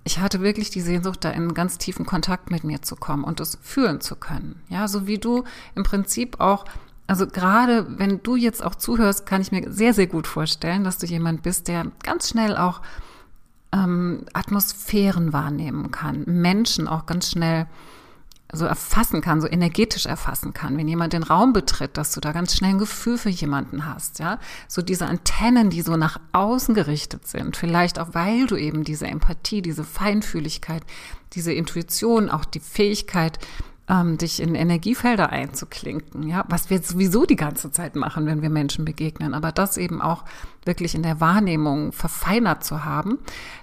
ich 0.04 0.20
hatte 0.20 0.42
wirklich 0.42 0.70
die 0.70 0.82
Sehnsucht, 0.82 1.24
da 1.24 1.30
in 1.30 1.54
ganz 1.54 1.78
tiefen 1.78 2.06
Kontakt 2.06 2.52
mit 2.52 2.64
mir 2.64 2.82
zu 2.82 2.96
kommen 2.96 3.24
und 3.24 3.40
es 3.40 3.58
fühlen 3.62 4.02
zu 4.02 4.16
können. 4.16 4.62
Ja, 4.70 4.88
so 4.88 5.08
wie 5.08 5.18
du 5.18 5.44
im 5.76 5.84
Prinzip 5.84 6.40
auch, 6.40 6.66
also 7.08 7.28
gerade 7.28 7.98
wenn 7.98 8.22
du 8.24 8.36
jetzt 8.36 8.64
auch 8.64 8.76
zuhörst, 8.76 9.26
kann 9.26 9.42
ich 9.42 9.52
mir 9.52 9.72
sehr, 9.72 9.94
sehr 9.94 10.08
gut 10.08 10.28
vorstellen, 10.28 10.84
dass 10.84 10.98
du 10.98 11.06
jemand 11.06 11.44
bist, 11.44 11.68
der 11.68 11.88
ganz 12.04 12.30
schnell 12.30 12.58
auch 12.58 12.82
ähm, 13.72 14.26
Atmosphären 14.34 15.34
wahrnehmen 15.34 15.92
kann, 15.92 16.24
Menschen 16.26 16.88
auch 16.88 17.06
ganz 17.06 17.32
schnell 17.32 17.68
so 18.52 18.66
erfassen 18.66 19.22
kann, 19.22 19.42
so 19.42 19.48
energetisch 19.48 20.08
erfassen 20.08 20.54
kann, 20.54 20.76
wenn 20.78 20.88
jemand 20.88 21.14
den 21.14 21.22
Raum 21.22 21.54
betritt, 21.54 21.98
dass 21.98 22.14
du 22.14 22.20
da 22.20 22.32
ganz 22.32 22.56
schnell 22.56 22.72
ein 22.72 22.80
Gefühl 22.80 23.20
für 23.20 23.30
jemanden 23.30 23.86
hast, 23.86 24.18
ja, 24.18 24.40
so 24.68 24.82
diese 24.82 25.06
Antennen, 25.06 25.70
die 25.70 25.84
so 25.84 25.98
nach 25.98 26.20
außen 26.32 26.74
gerichtet 26.74 27.28
sind, 27.28 27.58
vielleicht 27.58 28.00
auch 28.00 28.14
weil 28.14 28.48
du 28.48 28.56
eben 28.56 28.84
diese 28.84 29.06
Empathie, 29.06 29.62
diese 29.62 29.84
Feinfühligkeit, 29.84 30.82
diese 31.34 31.54
Intuition, 31.54 32.32
auch 32.32 32.46
die 32.46 32.60
Fähigkeit, 32.60 33.38
ähm, 33.90 34.18
dich 34.18 34.40
in 34.40 34.56
Energiefelder 34.56 35.32
einzuklinken, 35.32 36.28
ja, 36.28 36.46
was 36.48 36.70
wir 36.70 36.82
sowieso 36.82 37.26
die 37.26 37.36
ganze 37.36 37.72
Zeit 37.72 37.96
machen, 37.96 38.26
wenn 38.28 38.42
wir 38.42 38.50
Menschen 38.50 38.86
begegnen, 38.86 39.34
aber 39.34 39.52
das 39.52 39.78
eben 39.78 40.02
auch 40.02 40.24
wirklich 40.64 40.94
in 40.96 41.04
der 41.04 41.20
Wahrnehmung 41.20 41.92
verfeinert 41.92 42.64
zu 42.64 42.86
haben, 42.86 43.18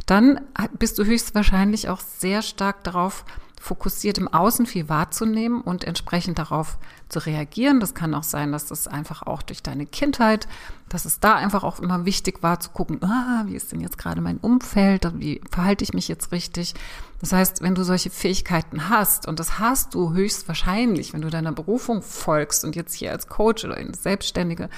dann 0.06 0.40
bist 0.78 0.99
du 0.99 1.04
höchstwahrscheinlich 1.04 1.88
auch 1.88 2.00
sehr 2.00 2.42
stark 2.42 2.83
darauf 2.85 3.25
fokussiert 3.61 4.19
im 4.19 4.29
Außen 4.29 4.67
viel 4.67 4.89
wahrzunehmen 4.89 5.61
und 5.61 5.85
entsprechend 5.85 6.39
darauf 6.39 6.79
zu 7.09 7.19
reagieren. 7.21 7.81
Das 7.81 7.95
kann 7.95 8.15
auch 8.15 8.23
sein, 8.23 8.53
dass 8.53 8.67
das 8.67 8.87
einfach 8.87 9.23
auch 9.23 9.43
durch 9.43 9.63
deine 9.63 9.87
Kindheit, 9.87 10.47
dass 10.89 11.05
es 11.05 11.21
da 11.21 11.35
einfach 11.35 11.65
auch 11.65 11.81
immer 11.81 12.05
wichtig 12.05 12.43
war 12.43 12.61
zu 12.61 12.71
gucken, 12.71 13.03
ah, 13.03 13.45
wie 13.47 13.57
ist 13.57 13.73
denn 13.73 13.81
jetzt 13.81 13.99
gerade 13.99 14.21
mein 14.21 14.39
Umfeld, 14.39 15.11
wie 15.21 15.41
verhalte 15.51 15.85
ich 15.85 15.95
mich 15.95 16.09
jetzt 16.09 16.33
richtig. 16.33 16.75
Das 17.21 17.33
heißt, 17.33 17.63
wenn 17.63 17.75
du 17.75 17.83
solche 17.83 18.11
Fähigkeiten 18.11 18.89
hast, 18.89 19.27
und 19.27 19.41
das 19.41 19.59
hast 19.59 19.95
du 19.95 20.13
höchstwahrscheinlich, 20.13 21.13
wenn 21.13 21.23
du 21.23 21.31
deiner 21.31 21.53
Berufung 21.53 22.03
folgst 22.03 22.65
und 22.65 22.77
jetzt 22.77 22.95
hier 22.95 23.11
als 23.11 23.27
Coach 23.27 23.65
oder 23.65 23.77
als 23.77 24.03
Selbstständige 24.03 24.69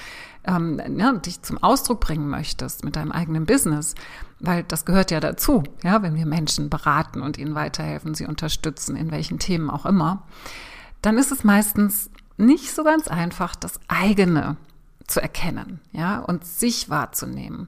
ähm, 0.45 0.81
ja, 0.97 1.11
dich 1.13 1.41
zum 1.41 1.61
Ausdruck 1.61 1.99
bringen 1.99 2.29
möchtest 2.29 2.83
mit 2.83 2.95
deinem 2.95 3.11
eigenen 3.11 3.45
Business, 3.45 3.95
weil 4.39 4.63
das 4.63 4.85
gehört 4.85 5.11
ja 5.11 5.19
dazu, 5.19 5.63
ja, 5.83 6.01
wenn 6.01 6.15
wir 6.15 6.25
Menschen 6.25 6.69
beraten 6.69 7.21
und 7.21 7.37
ihnen 7.37 7.55
weiterhelfen, 7.55 8.15
sie 8.15 8.25
unterstützen, 8.25 8.95
in 8.95 9.11
welchen 9.11 9.39
Themen 9.39 9.69
auch 9.69 9.85
immer, 9.85 10.23
dann 11.01 11.17
ist 11.17 11.31
es 11.31 11.43
meistens 11.43 12.09
nicht 12.37 12.73
so 12.73 12.83
ganz 12.83 13.07
einfach, 13.07 13.55
das 13.55 13.79
eigene 13.87 14.57
zu 15.07 15.21
erkennen, 15.21 15.81
ja, 15.91 16.19
und 16.19 16.45
sich 16.45 16.89
wahrzunehmen, 16.89 17.67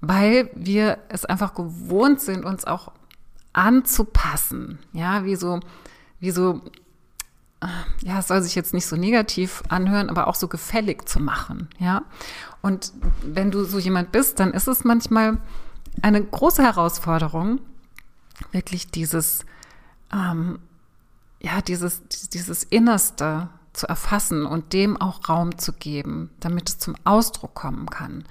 weil 0.00 0.50
wir 0.54 0.98
es 1.08 1.24
einfach 1.24 1.54
gewohnt 1.54 2.20
sind, 2.20 2.44
uns 2.44 2.64
auch 2.64 2.92
anzupassen, 3.52 4.78
ja, 4.92 5.24
wie 5.24 5.36
so, 5.36 5.60
wie 6.20 6.32
so, 6.32 6.60
ja, 8.02 8.18
es 8.18 8.28
soll 8.28 8.42
sich 8.42 8.54
jetzt 8.54 8.74
nicht 8.74 8.86
so 8.86 8.96
negativ 8.96 9.62
anhören, 9.68 10.10
aber 10.10 10.26
auch 10.28 10.34
so 10.34 10.48
gefällig 10.48 11.08
zu 11.08 11.20
machen, 11.20 11.68
ja. 11.78 12.02
Und 12.62 12.92
wenn 13.22 13.50
du 13.50 13.64
so 13.64 13.78
jemand 13.78 14.12
bist, 14.12 14.40
dann 14.40 14.52
ist 14.52 14.68
es 14.68 14.84
manchmal 14.84 15.38
eine 16.02 16.22
große 16.22 16.62
Herausforderung, 16.62 17.60
wirklich 18.52 18.90
dieses, 18.90 19.44
ähm, 20.12 20.58
ja, 21.40 21.60
dieses, 21.60 22.02
dieses 22.08 22.64
Innerste 22.64 23.48
zu 23.72 23.86
erfassen 23.86 24.46
und 24.46 24.72
dem 24.72 25.00
auch 25.00 25.28
Raum 25.28 25.58
zu 25.58 25.72
geben, 25.72 26.30
damit 26.40 26.68
es 26.68 26.78
zum 26.78 26.94
Ausdruck 27.04 27.54
kommen 27.54 27.90
kann. 27.90 28.24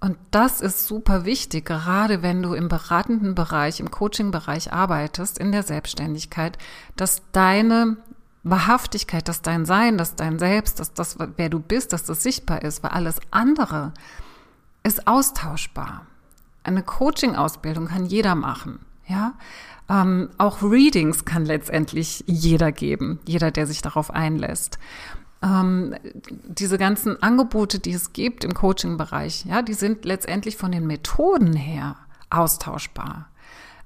Und 0.00 0.16
das 0.32 0.60
ist 0.60 0.88
super 0.88 1.24
wichtig, 1.24 1.64
gerade 1.64 2.22
wenn 2.22 2.42
du 2.42 2.54
im 2.54 2.68
beratenden 2.68 3.36
Bereich, 3.36 3.78
im 3.78 3.92
Coaching-Bereich 3.92 4.72
arbeitest, 4.72 5.38
in 5.38 5.52
der 5.52 5.62
Selbstständigkeit, 5.62 6.58
dass 6.96 7.22
deine 7.30 7.98
Wahrhaftigkeit, 8.44 9.28
dass 9.28 9.42
dein 9.42 9.64
Sein, 9.64 9.98
dass 9.98 10.16
dein 10.16 10.38
Selbst, 10.38 10.80
dass 10.80 10.92
das, 10.94 11.16
wer 11.36 11.48
du 11.48 11.60
bist, 11.60 11.92
dass 11.92 12.04
das 12.04 12.22
sichtbar 12.22 12.62
ist, 12.62 12.82
weil 12.82 12.90
alles 12.90 13.20
andere 13.30 13.92
ist 14.82 15.06
austauschbar. 15.06 16.06
Eine 16.64 16.82
Coaching-Ausbildung 16.82 17.86
kann 17.86 18.06
jeder 18.06 18.34
machen, 18.34 18.80
ja. 19.06 19.34
Ähm, 19.88 20.30
auch 20.38 20.62
Readings 20.62 21.24
kann 21.24 21.44
letztendlich 21.44 22.24
jeder 22.26 22.72
geben, 22.72 23.18
jeder, 23.26 23.50
der 23.50 23.66
sich 23.66 23.82
darauf 23.82 24.10
einlässt. 24.10 24.78
Ähm, 25.42 25.94
diese 26.46 26.78
ganzen 26.78 27.20
Angebote, 27.20 27.80
die 27.80 27.92
es 27.92 28.12
gibt 28.12 28.44
im 28.44 28.54
Coaching-Bereich, 28.54 29.44
ja, 29.44 29.62
die 29.62 29.74
sind 29.74 30.04
letztendlich 30.04 30.56
von 30.56 30.70
den 30.70 30.86
Methoden 30.86 31.54
her 31.54 31.96
austauschbar. 32.30 33.28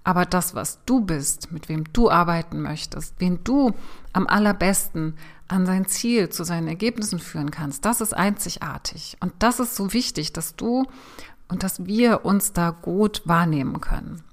Aber 0.05 0.25
das, 0.25 0.55
was 0.55 0.79
du 0.87 1.01
bist, 1.01 1.51
mit 1.51 1.69
wem 1.69 1.93
du 1.93 2.11
arbeiten 2.11 2.61
möchtest, 2.63 3.15
wen 3.19 3.43
du 3.43 3.73
am 4.17 4.27
allerbesten 4.27 5.15
an 5.49 5.67
sein 5.67 5.87
Ziel, 5.87 6.31
zu 6.31 6.43
seinen 6.43 6.69
Ergebnissen 6.69 7.19
führen 7.19 7.51
kannst, 7.51 7.85
das 7.85 8.01
ist 8.01 8.17
einzigartig. 8.17 9.17
Und 9.21 9.33
das 9.39 9.61
ist 9.61 9.77
so 9.77 9.93
wichtig, 9.93 10.33
dass 10.33 10.57
du 10.57 10.87
und 11.49 11.63
dass 11.63 11.87
wir 11.87 12.25
uns 12.25 12.53
da 12.53 12.71
gut 12.71 13.23
wahrnehmen 13.27 13.81
können. 13.81 14.25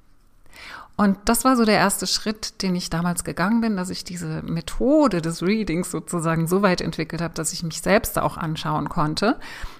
Und 0.95 1.17
das 1.25 1.43
war 1.43 1.57
so 1.57 1.65
der 1.65 1.75
erste 1.75 2.07
Schritt, 2.07 2.61
den 2.61 2.75
ich 2.75 2.89
damals 2.89 3.23
gegangen 3.23 3.61
bin, 3.61 3.75
dass 3.75 3.89
ich 3.89 4.03
diese 4.03 4.41
Methode 4.43 5.21
des 5.21 5.41
Readings 5.41 5.91
sozusagen 5.91 6.47
so 6.47 6.61
weit 6.61 6.81
entwickelt 6.81 7.21
habe, 7.21 7.33
dass 7.33 7.51
ich 7.51 7.63
mich 7.63 7.81
selbst 7.81 8.17
auch 8.19 8.37
anschauen 8.37 8.89
konnte 8.89 9.39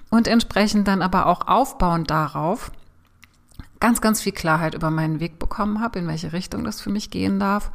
und 0.09 0.27
entsprechend 0.27 0.87
dann 0.87 1.01
aber 1.01 1.27
auch 1.27 1.47
aufbauend 1.47 2.09
darauf 2.09 2.71
ganz, 3.79 4.01
ganz 4.01 4.21
viel 4.21 4.31
Klarheit 4.31 4.73
über 4.73 4.89
meinen 4.89 5.19
Weg 5.19 5.39
bekommen 5.39 5.81
habe, 5.81 5.99
in 5.99 6.07
welche 6.07 6.33
Richtung 6.33 6.63
das 6.63 6.81
für 6.81 6.89
mich 6.89 7.11
gehen 7.11 7.39
darf, 7.39 7.71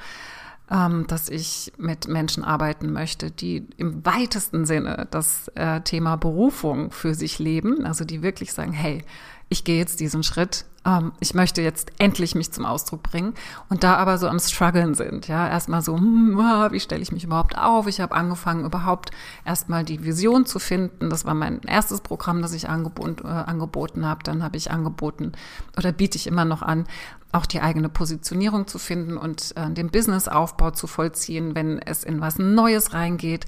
ähm, 0.71 1.07
dass 1.07 1.29
ich 1.29 1.73
mit 1.79 2.09
Menschen 2.09 2.45
arbeiten 2.45 2.93
möchte, 2.93 3.31
die 3.31 3.67
im 3.77 4.05
weitesten 4.05 4.67
Sinne 4.67 5.07
das 5.11 5.49
äh, 5.55 5.81
Thema 5.81 6.17
Berufung 6.17 6.91
für 6.91 7.15
sich 7.15 7.39
leben, 7.39 7.87
also 7.87 8.05
die 8.05 8.23
wirklich 8.23 8.53
sagen, 8.53 8.73
hey, 8.73 9.05
ich 9.49 9.65
gehe 9.65 9.79
jetzt 9.79 10.01
diesen 10.01 10.23
Schritt, 10.23 10.65
ähm, 10.85 11.13
ich 11.21 11.35
möchte 11.35 11.63
jetzt 11.63 11.91
endlich 11.99 12.35
mich 12.35 12.53
zum 12.53 12.65
Ausdruck 12.65 13.03
bringen 13.03 13.35
und 13.69 13.83
da 13.83 13.97
aber 13.97 14.19
so 14.19 14.29
am 14.29 14.39
struggeln 14.39 14.95
sind, 14.95 15.29
ja, 15.29 15.49
erstmal 15.49 15.83
so, 15.83 15.97
hm, 15.97 16.39
ah, 16.39 16.71
wie 16.73 16.81
stelle 16.81 17.03
ich 17.03 17.13
mich 17.13 17.25
überhaupt 17.25 17.57
auf? 17.57 17.87
Ich 17.87 18.01
habe 18.01 18.15
angefangen 18.15 18.65
überhaupt 18.65 19.11
erstmal 19.45 19.85
die 19.85 20.05
Vision 20.05 20.47
zu 20.47 20.59
finden. 20.59 21.11
Das 21.11 21.25
war 21.25 21.35
mein 21.35 21.61
erstes 21.63 22.01
Programm, 22.01 22.43
das 22.43 22.53
ich 22.53 22.69
angeboten, 22.69 23.25
äh, 23.25 23.29
angeboten 23.29 24.07
habe. 24.07 24.23
Dann 24.23 24.43
habe 24.43 24.57
ich 24.57 24.71
angeboten 24.71 25.33
oder 25.77 25.93
biete 25.93 26.17
ich 26.17 26.27
immer 26.27 26.45
noch 26.45 26.63
an, 26.63 26.87
auch 27.33 27.47
die 27.47 27.61
eigene 27.61 27.89
Positionierung 27.89 28.67
zu 28.67 28.79
finden 28.79 29.17
und 29.17 29.55
äh, 29.57 29.71
den 29.71 29.91
Businessaufbau 29.91 30.71
zu 30.71 30.87
vollziehen, 30.87 31.55
wenn 31.55 31.79
es 31.79 32.05
in 32.05 32.21
was 32.21 32.39
Neues 32.39 32.95
reingeht. 32.95 33.47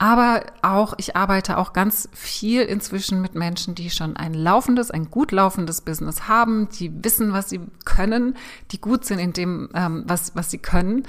Aber 0.00 0.44
auch, 0.62 0.94
ich 0.96 1.16
arbeite 1.16 1.58
auch 1.58 1.72
ganz 1.72 2.08
viel 2.12 2.62
inzwischen 2.62 3.20
mit 3.20 3.34
Menschen, 3.34 3.74
die 3.74 3.90
schon 3.90 4.16
ein 4.16 4.32
laufendes, 4.32 4.92
ein 4.92 5.10
gut 5.10 5.32
laufendes 5.32 5.80
Business 5.80 6.28
haben, 6.28 6.68
die 6.78 6.92
wissen, 7.04 7.32
was 7.32 7.48
sie 7.48 7.60
können, 7.84 8.36
die 8.70 8.80
gut 8.80 9.04
sind 9.04 9.18
in 9.18 9.32
dem, 9.32 9.68
ähm, 9.74 10.04
was, 10.06 10.36
was 10.36 10.52
sie 10.52 10.58
können, 10.58 11.02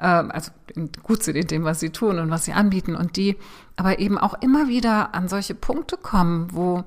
ähm, 0.00 0.32
also 0.32 0.50
gut 1.04 1.22
sind 1.22 1.36
in 1.36 1.46
dem, 1.46 1.62
was 1.62 1.78
sie 1.78 1.90
tun 1.90 2.18
und 2.18 2.30
was 2.30 2.44
sie 2.44 2.52
anbieten 2.52 2.96
und 2.96 3.16
die 3.16 3.36
aber 3.76 4.00
eben 4.00 4.18
auch 4.18 4.34
immer 4.42 4.66
wieder 4.66 5.14
an 5.14 5.28
solche 5.28 5.54
Punkte 5.54 5.96
kommen, 5.96 6.48
wo 6.50 6.82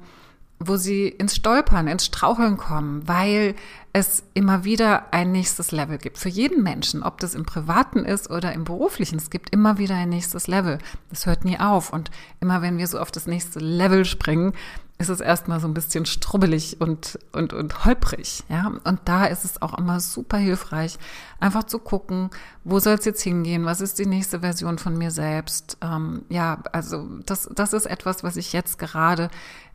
wo 0.60 0.78
sie 0.78 1.08
ins 1.08 1.36
Stolpern, 1.36 1.88
ins 1.88 2.06
Straucheln 2.06 2.58
kommen, 2.58 3.08
weil 3.08 3.56
es 3.94 4.24
immer 4.34 4.64
wieder 4.66 5.14
ein 5.14 5.32
nächstes 5.32 5.72
Level 5.72 5.98
gibt. 5.98 6.18
Für 6.18 6.30
jeden 6.30 6.64
Menschen, 6.64 7.02
ob 7.02 7.20
das 7.20 7.34
im 7.34 7.46
Privaten 7.46 8.00
ist 8.00 8.30
oder 8.30 8.52
im 8.54 8.66
Beruflichen, 8.66 9.18
es 9.18 9.30
gibt 9.30 9.52
immer 9.52 9.78
wieder 9.78 9.96
ein 9.96 10.10
nächstes 10.10 10.48
Level. 10.48 10.80
Das 11.10 11.26
hört 11.26 11.46
nie 11.46 11.60
auf. 11.60 11.94
Und 11.94 12.12
immer 12.42 12.62
wenn 12.62 12.78
wir 12.78 12.88
so 12.88 13.00
auf 13.00 13.12
das 13.12 13.26
nächste 13.26 13.60
Level 13.60 14.04
springen, 14.04 14.54
ist 14.98 15.10
es 15.10 15.20
erstmal 15.20 15.60
so 15.60 15.68
ein 15.68 15.74
bisschen 15.74 16.06
strubbelig 16.06 16.80
und, 16.80 17.20
und, 17.34 17.52
und 17.52 17.84
holprig. 17.84 18.44
Ja? 18.48 18.72
Und 18.86 19.02
da 19.06 19.26
ist 19.26 19.44
es 19.44 19.62
auch 19.62 19.78
immer 19.78 20.00
super 20.00 20.38
hilfreich, 20.38 20.98
einfach 21.40 21.66
zu 21.66 21.80
gucken, 21.80 22.30
wo 22.64 22.80
soll 22.80 22.94
es 22.94 23.06
jetzt 23.06 23.22
hingehen? 23.22 23.66
Was 23.66 23.82
ist 23.82 24.00
die 24.00 24.06
nächste 24.06 24.40
Version 24.40 24.78
von 24.78 24.98
mir 24.98 25.12
selbst? 25.12 25.78
Ähm, 25.82 26.24
ja, 26.30 26.60
also 26.72 27.08
das, 27.26 27.50
das 27.54 27.74
ist 27.74 27.88
etwas, 27.88 28.24
was 28.24 28.38
ich 28.38 28.54
jetzt 28.54 28.80
gerade 28.80 29.30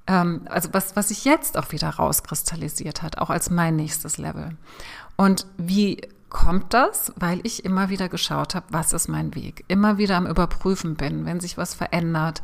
ähm, 0.07 0.43
also 0.47 0.71
was, 0.73 0.97
was 0.97 1.09
sich 1.09 1.25
jetzt 1.25 1.57
auch 1.57 1.73
wieder 1.73 1.91
rauskristallisiert 1.91 3.03
hat, 3.03 3.19
auch 3.19 3.31
als 3.31 3.51
mein 3.51 3.77
nächstes 3.77 4.19
Level. 4.19 4.57
Und 5.17 5.47
wie 5.57 6.01
kommt 6.31 6.73
das? 6.73 7.13
Weil 7.17 7.41
ich 7.43 7.65
immer 7.65 7.91
wieder 7.91 8.09
geschaut 8.09 8.55
habe, 8.55 8.67
was 8.71 8.93
ist 8.93 9.09
mein 9.09 9.35
Weg? 9.35 9.65
Immer 9.69 9.99
wieder 9.99 10.17
am 10.17 10.27
Überprüfen 10.27 10.95
bin, 10.95 11.27
wenn 11.27 11.41
sich 11.41 11.59
was 11.59 11.75
verändert 11.75 12.41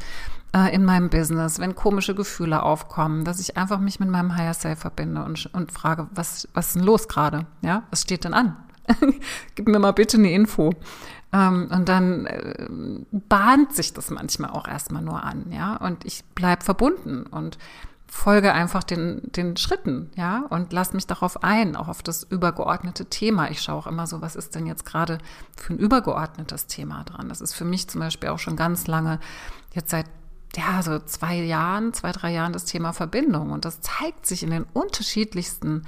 äh, 0.52 0.74
in 0.74 0.84
meinem 0.84 1.08
Business, 1.08 1.58
wenn 1.58 1.74
komische 1.74 2.14
Gefühle 2.14 2.62
aufkommen, 2.62 3.24
dass 3.24 3.40
ich 3.40 3.56
einfach 3.56 3.78
mich 3.78 4.00
mit 4.00 4.10
meinem 4.10 4.36
Higher 4.36 4.54
Self 4.54 4.80
verbinde 4.80 5.24
und, 5.24 5.46
und 5.54 5.72
frage, 5.72 6.08
was, 6.12 6.48
was 6.54 6.68
ist 6.68 6.76
denn 6.76 6.82
los 6.82 7.08
gerade? 7.08 7.46
Ja, 7.62 7.84
was 7.90 8.02
steht 8.02 8.24
denn 8.24 8.34
an? 8.34 8.56
Gib 9.54 9.68
mir 9.68 9.78
mal 9.78 9.92
bitte 9.92 10.16
eine 10.16 10.32
Info. 10.32 10.72
Ähm, 11.32 11.68
und 11.70 11.88
dann 11.88 12.26
äh, 12.26 12.68
bahnt 13.10 13.74
sich 13.74 13.92
das 13.92 14.10
manchmal 14.10 14.50
auch 14.50 14.68
erstmal 14.68 15.02
nur 15.02 15.22
an, 15.22 15.46
ja. 15.50 15.76
Und 15.76 16.04
ich 16.04 16.24
bleib 16.34 16.62
verbunden 16.62 17.24
und 17.24 17.58
folge 18.06 18.52
einfach 18.52 18.84
den, 18.84 19.20
den 19.24 19.56
Schritten, 19.56 20.10
ja, 20.16 20.46
und 20.48 20.72
lass 20.72 20.92
mich 20.92 21.06
darauf 21.06 21.42
ein, 21.42 21.76
auch 21.76 21.88
auf 21.88 22.02
das 22.02 22.22
übergeordnete 22.22 23.06
Thema. 23.06 23.50
Ich 23.50 23.60
schaue 23.60 23.76
auch 23.76 23.86
immer 23.86 24.06
so, 24.06 24.22
was 24.22 24.36
ist 24.36 24.54
denn 24.54 24.66
jetzt 24.66 24.86
gerade 24.86 25.18
für 25.56 25.74
ein 25.74 25.78
übergeordnetes 25.78 26.66
Thema 26.66 27.04
dran? 27.04 27.28
Das 27.28 27.40
ist 27.40 27.54
für 27.54 27.64
mich 27.64 27.88
zum 27.88 28.00
Beispiel 28.00 28.28
auch 28.30 28.38
schon 28.38 28.56
ganz 28.56 28.86
lange, 28.86 29.18
jetzt 29.74 29.90
seit 29.90 30.06
ja, 30.56 30.82
so 30.82 30.98
zwei 31.00 31.36
Jahren, 31.36 31.92
zwei, 31.92 32.12
drei 32.12 32.32
Jahren 32.32 32.52
das 32.52 32.64
Thema 32.64 32.92
Verbindung. 32.92 33.50
Und 33.50 33.64
das 33.64 33.80
zeigt 33.80 34.26
sich 34.26 34.42
in 34.42 34.50
den 34.50 34.64
unterschiedlichsten 34.72 35.82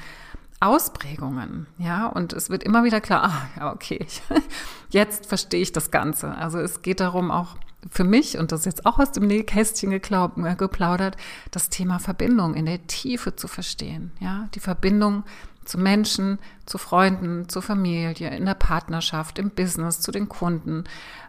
Ausprägungen, 0.61 1.67
ja, 1.79 2.07
und 2.07 2.33
es 2.33 2.51
wird 2.51 2.65
immer 2.65 2.83
wieder 2.83 3.01
klar, 3.01 3.25
ah, 3.25 3.49
ja, 3.59 3.73
okay, 3.73 4.07
jetzt 4.91 5.27
verstehe 5.27 5.63
ich 5.63 5.73
das 5.73 5.91
Ganze. 5.91 6.35
Also 6.35 6.59
es 6.59 6.83
geht 6.83 7.01
darum 7.01 7.31
auch 7.31 7.57
für 7.91 8.05
mich, 8.05 8.39
und 8.39 8.51
das 8.51 8.61
ist 8.61 8.67
jetzt 8.67 8.87
auch 8.87 8.99
aus 8.99 9.13
dem 9.13 9.27
Nähkästchen 9.27 9.93
äh, 9.93 10.55
geplaudert, 10.57 11.17
das 11.53 11.69
Thema 11.69 11.99
Verbindung 12.01 12.55
in 12.55 12.67
der 12.67 12.87
Tiefe 12.87 13.37
zu 13.37 13.47
verstehen, 13.47 14.11
ja, 14.19 14.49
die 14.55 14.61
Verbindung 14.61 15.23
zu 15.65 15.79
Menschen, 15.79 16.39
zu 16.67 16.79
Freunden, 16.79 17.49
zur 17.49 17.63
Familie, 17.63 18.31
in 18.37 18.47
der 18.47 18.55
Partnerschaft, 18.55 19.39
im 19.39 19.51
Business, 19.51 20.01
zu 20.01 20.11
den 20.11 20.29
Kunden, 20.29 20.85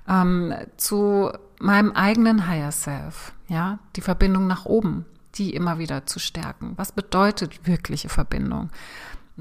ähm, 0.08 0.54
zu 0.78 1.32
meinem 1.60 1.92
eigenen 1.92 2.48
Higher 2.48 2.72
Self, 2.72 3.34
ja, 3.48 3.80
die 3.96 4.02
Verbindung 4.02 4.48
nach 4.48 4.66
oben, 4.66 5.06
die 5.36 5.54
immer 5.54 5.78
wieder 5.78 6.06
zu 6.06 6.20
stärken. 6.20 6.74
Was 6.78 6.94
bedeutet 6.94 7.68
wirkliche 7.68 8.10
Verbindung? 8.10 8.72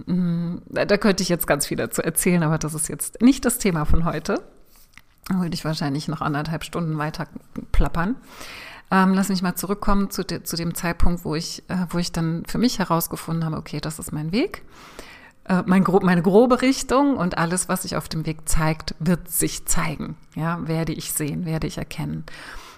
Da 0.07 0.97
könnte 0.97 1.23
ich 1.23 1.29
jetzt 1.29 1.47
ganz 1.47 1.67
viel 1.67 1.77
dazu 1.77 2.03
erzählen, 2.03 2.43
aber 2.43 2.59
das 2.59 2.75
ist 2.75 2.89
jetzt 2.89 3.21
nicht 3.23 3.45
das 3.45 3.59
Thema 3.59 3.85
von 3.85 4.05
heute. 4.05 4.43
Da 5.29 5.41
würde 5.41 5.55
ich 5.55 5.65
wahrscheinlich 5.65 6.09
noch 6.09 6.21
anderthalb 6.21 6.65
Stunden 6.65 6.99
weiter 6.99 7.27
plappern. 7.73 8.17
Ähm, 8.91 9.13
lass 9.13 9.29
mich 9.29 9.43
mal 9.43 9.55
zurückkommen 9.55 10.11
zu, 10.11 10.25
de, 10.25 10.43
zu 10.43 10.57
dem 10.57 10.75
Zeitpunkt, 10.75 11.25
wo 11.25 11.35
ich, 11.35 11.63
äh, 11.69 11.87
wo 11.91 11.99
ich 11.99 12.11
dann 12.13 12.45
für 12.47 12.59
mich 12.59 12.79
herausgefunden 12.79 13.45
habe, 13.45 13.57
okay, 13.57 13.81
das 13.81 13.99
ist 13.99 14.13
mein 14.13 14.33
Weg, 14.33 14.63
äh, 15.45 15.63
mein, 15.67 15.85
meine 16.03 16.23
grobe 16.23 16.63
Richtung 16.63 17.17
und 17.17 17.37
alles, 17.37 17.69
was 17.69 17.83
sich 17.83 17.97
auf 17.97 18.09
dem 18.09 18.25
Weg 18.25 18.49
zeigt, 18.49 18.95
wird 18.99 19.31
sich 19.31 19.67
zeigen. 19.67 20.17
Ja, 20.35 20.67
werde 20.67 20.93
ich 20.93 21.13
sehen, 21.13 21.45
werde 21.45 21.67
ich 21.67 21.77
erkennen. 21.77 22.25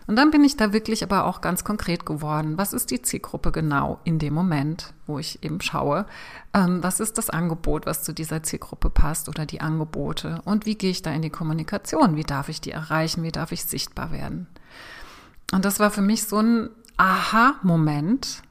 Und 0.07 0.17
dann 0.17 0.31
bin 0.31 0.43
ich 0.43 0.57
da 0.57 0.73
wirklich 0.73 1.03
aber 1.03 1.25
auch 1.25 1.41
ganz 1.41 1.63
konkret 1.63 2.05
geworden. 2.05 2.59
Was 2.59 2.73
ist 2.73 2.91
die 2.91 3.03
Zielgruppe 3.03 3.53
genau 3.53 4.01
in 4.05 4.19
dem 4.19 4.35
Moment, 4.35 4.93
wo 5.07 5.19
ich 5.19 5.43
eben 5.45 5.61
schaue? 5.61 6.07
Ähm, 6.53 6.83
was 6.83 7.01
ist 7.01 7.19
das 7.19 7.31
Angebot, 7.31 7.87
was 7.87 8.03
zu 8.03 8.13
dieser 8.13 8.43
Zielgruppe 8.43 8.91
passt 8.91 9.29
oder 9.29 9.47
die 9.47 9.61
Angebote? 9.61 10.41
Und 10.45 10.67
wie 10.67 10.75
gehe 10.75 10.91
ich 10.91 11.03
da 11.03 11.13
in 11.13 11.23
die 11.23 11.31
Kommunikation? 11.31 12.17
Wie 12.17 12.25
darf 12.25 12.49
ich 12.49 12.61
die 12.61 12.73
erreichen? 12.73 13.23
Wie 13.23 13.33
darf 13.33 13.53
ich 13.53 13.65
sichtbar 13.65 14.11
werden? 14.11 14.47
Und 15.53 15.65
das 15.65 15.81
war 15.81 15.91
für 15.91 16.03
mich 16.03 16.25
so 16.25 16.39
ein 16.39 16.71
Aha-Moment, 16.97 18.43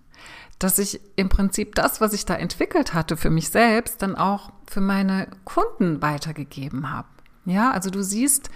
dass 0.60 0.80
ich 0.80 1.00
im 1.16 1.30
Prinzip 1.30 1.76
das, 1.76 2.02
was 2.02 2.14
ich 2.14 2.26
da 2.26 2.36
entwickelt 2.36 2.94
hatte 2.94 3.16
für 3.16 3.30
mich 3.30 3.50
selbst, 3.50 4.02
dann 4.02 4.16
auch 4.16 4.52
für 4.68 4.82
meine 4.82 5.28
Kunden 5.46 6.02
weitergegeben 6.02 6.92
habe. 6.92 7.08
Ja, 7.46 7.72
also 7.72 7.90
du 7.90 8.04
siehst, 8.04 8.50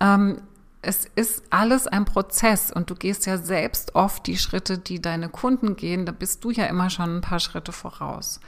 ähm, 0.00 0.40
es 0.88 1.04
ist 1.16 1.42
alles 1.50 1.86
ein 1.86 2.06
Prozess 2.06 2.72
und 2.72 2.88
du 2.88 2.94
gehst 2.94 3.26
ja 3.26 3.36
selbst 3.36 3.94
oft 3.94 4.26
die 4.26 4.38
Schritte, 4.38 4.78
die 4.78 5.02
deine 5.02 5.28
Kunden 5.28 5.76
gehen. 5.76 6.06
Da 6.06 6.12
bist 6.12 6.42
du 6.44 6.50
ja 6.50 6.64
immer 6.64 6.88
schon 6.88 7.18
ein 7.18 7.20
paar 7.20 7.40
Schritte 7.40 7.72
voraus. 7.72 8.40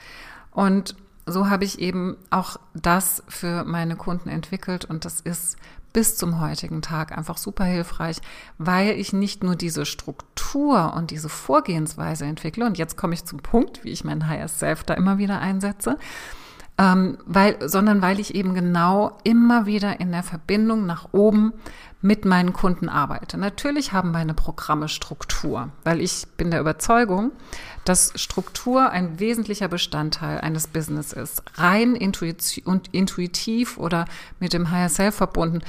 Und 0.51 0.97
so 1.27 1.51
habe 1.51 1.67
ich 1.67 1.81
eben 1.81 2.17
auch 2.31 2.57
das 2.73 3.23
für 3.29 3.65
meine 3.65 3.95
Kunden 3.95 4.31
entwickelt 4.31 4.87
und 4.87 5.05
das 5.05 5.21
ist 5.21 5.59
bis 5.93 6.17
zum 6.17 6.41
heutigen 6.41 6.81
Tag 6.81 7.17
einfach 7.17 7.37
super 7.37 7.65
hilfreich, 7.65 8.23
weil 8.57 8.99
ich 8.99 9.13
nicht 9.13 9.45
nur 9.45 9.55
diese 9.55 9.85
Struktur 9.85 10.95
und 10.95 11.11
diese 11.11 11.29
Vorgehensweise 11.29 12.25
entwickle 12.25 12.65
und 12.65 12.79
jetzt 12.79 12.97
komme 12.97 13.13
ich 13.13 13.27
zum 13.27 13.41
Punkt, 13.41 13.85
wie 13.85 13.91
ich 13.91 14.03
mein 14.03 14.29
Higher 14.29 14.49
Self 14.49 14.83
da 14.85 14.95
immer 14.95 15.19
wieder 15.19 15.41
einsetze, 15.41 15.99
ähm, 16.79 17.19
weil, 17.27 17.69
sondern 17.69 18.01
weil 18.01 18.19
ich 18.19 18.35
eben 18.35 18.55
genau 18.55 19.19
immer 19.25 19.67
wieder 19.67 20.01
in 20.01 20.11
der 20.11 20.23
Verbindung 20.23 20.87
nach 20.87 21.13
oben 21.13 21.53
mit 22.03 22.25
meinen 22.25 22.53
Kunden 22.53 22.89
arbeite. 22.89 23.37
Natürlich 23.37 23.93
haben 23.93 24.11
meine 24.11 24.35
Programme 24.35 24.89
Struktur, 24.89 25.69
weil 25.85 26.01
ich 26.01 26.27
bin 26.37 26.51
der 26.51 26.61
Überzeugung, 26.61 27.33
dass 27.85 28.13
Struktur 28.15 28.91
ein 28.91 29.21
wesentlicher 29.21 29.69
Bestandteil 29.69 30.41
eines 30.41 30.67
Business 30.67 31.13
ist. 31.13 31.43
Rein 31.57 31.95
intuitiv 31.95 33.79
oder 33.79 34.07
mit 34.39 34.53
dem 34.53 34.71
Higher 34.71 34.89
Self 34.89 35.17
verbunden 35.17 35.61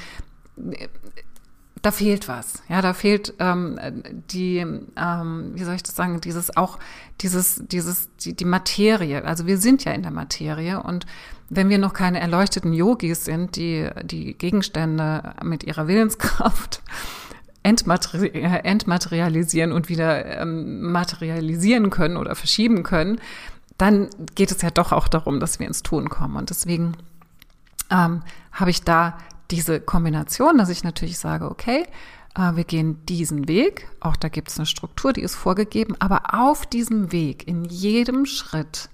da 1.82 1.92
fehlt 1.92 2.28
was. 2.28 2.62
Ja, 2.70 2.82
da 2.82 2.94
fehlt 2.94 3.34
ähm, 3.40 3.80
die, 4.32 4.58
ähm, 4.58 5.52
wie 5.54 5.64
soll 5.64 5.76
ich 5.76 5.84
das 5.84 5.96
sagen, 5.96 6.22
dieses 6.22 6.56
auch, 6.56 6.78
dieses, 7.22 7.64
dieses, 7.68 8.10
die, 8.18 8.36
die 8.36 8.46
Materie. 8.46 9.24
Also 9.26 9.48
wir 9.48 9.58
sind 9.58 9.84
ja 9.84 9.92
in 9.92 10.04
der 10.04 10.12
Materie 10.12 10.82
und 10.82 11.06
wenn 11.50 11.70
wir 11.70 11.80
noch 11.80 11.94
keine 11.94 12.20
erleuchteten 12.20 12.72
Yogis 12.72 13.26
sind, 13.26 13.56
die 13.56 13.90
die 14.04 14.36
Gegenstände 14.36 15.34
mit 15.44 15.64
ihrer 15.64 15.88
Willenskraft 15.88 16.82
entmateri 17.64 18.30
entmaterialisieren 18.30 19.72
und 19.72 19.90
wieder 19.90 20.42
ähm, 20.42 20.92
materialisieren 20.92 21.90
können 21.90 22.18
oder 22.18 22.36
verschieben 22.36 22.84
können, 22.84 23.20
dann 23.78 24.10
geht 24.36 24.52
es 24.52 24.62
ja 24.62 24.70
doch 24.70 24.92
auch 24.92 25.08
darum, 25.08 25.40
dass 25.40 25.60
wir 25.60 25.68
ins 25.68 25.82
Tun 25.82 26.10
kommen. 26.10 26.38
Und 26.38 26.52
deswegen 26.52 26.94
ähm, 27.90 28.22
habe 28.52 28.70
ich 28.70 28.84
da 28.84 29.18
diese 29.52 29.80
Kombination, 29.82 30.58
dass 30.58 30.70
ich 30.70 30.84
natürlich 30.84 31.20
sage, 31.20 31.50
okay, 31.50 31.86
äh, 32.36 32.56
wir 32.56 32.64
gehen 32.64 33.06
diesen 33.06 33.48
Weg, 33.48 33.90
auch 34.00 34.16
da 34.16 34.30
gibt 34.30 34.50
es 34.50 34.58
eine 34.58 34.66
Struktur, 34.66 35.14
die 35.14 35.22
ist 35.22 35.36
vorgegeben, 35.36 35.96
aber 36.00 36.34
auf 36.34 36.66
diesem 36.66 37.12
Weg, 37.12 37.48
in 37.48 37.66
jedem 37.66 38.26
Schritt, 38.26 38.90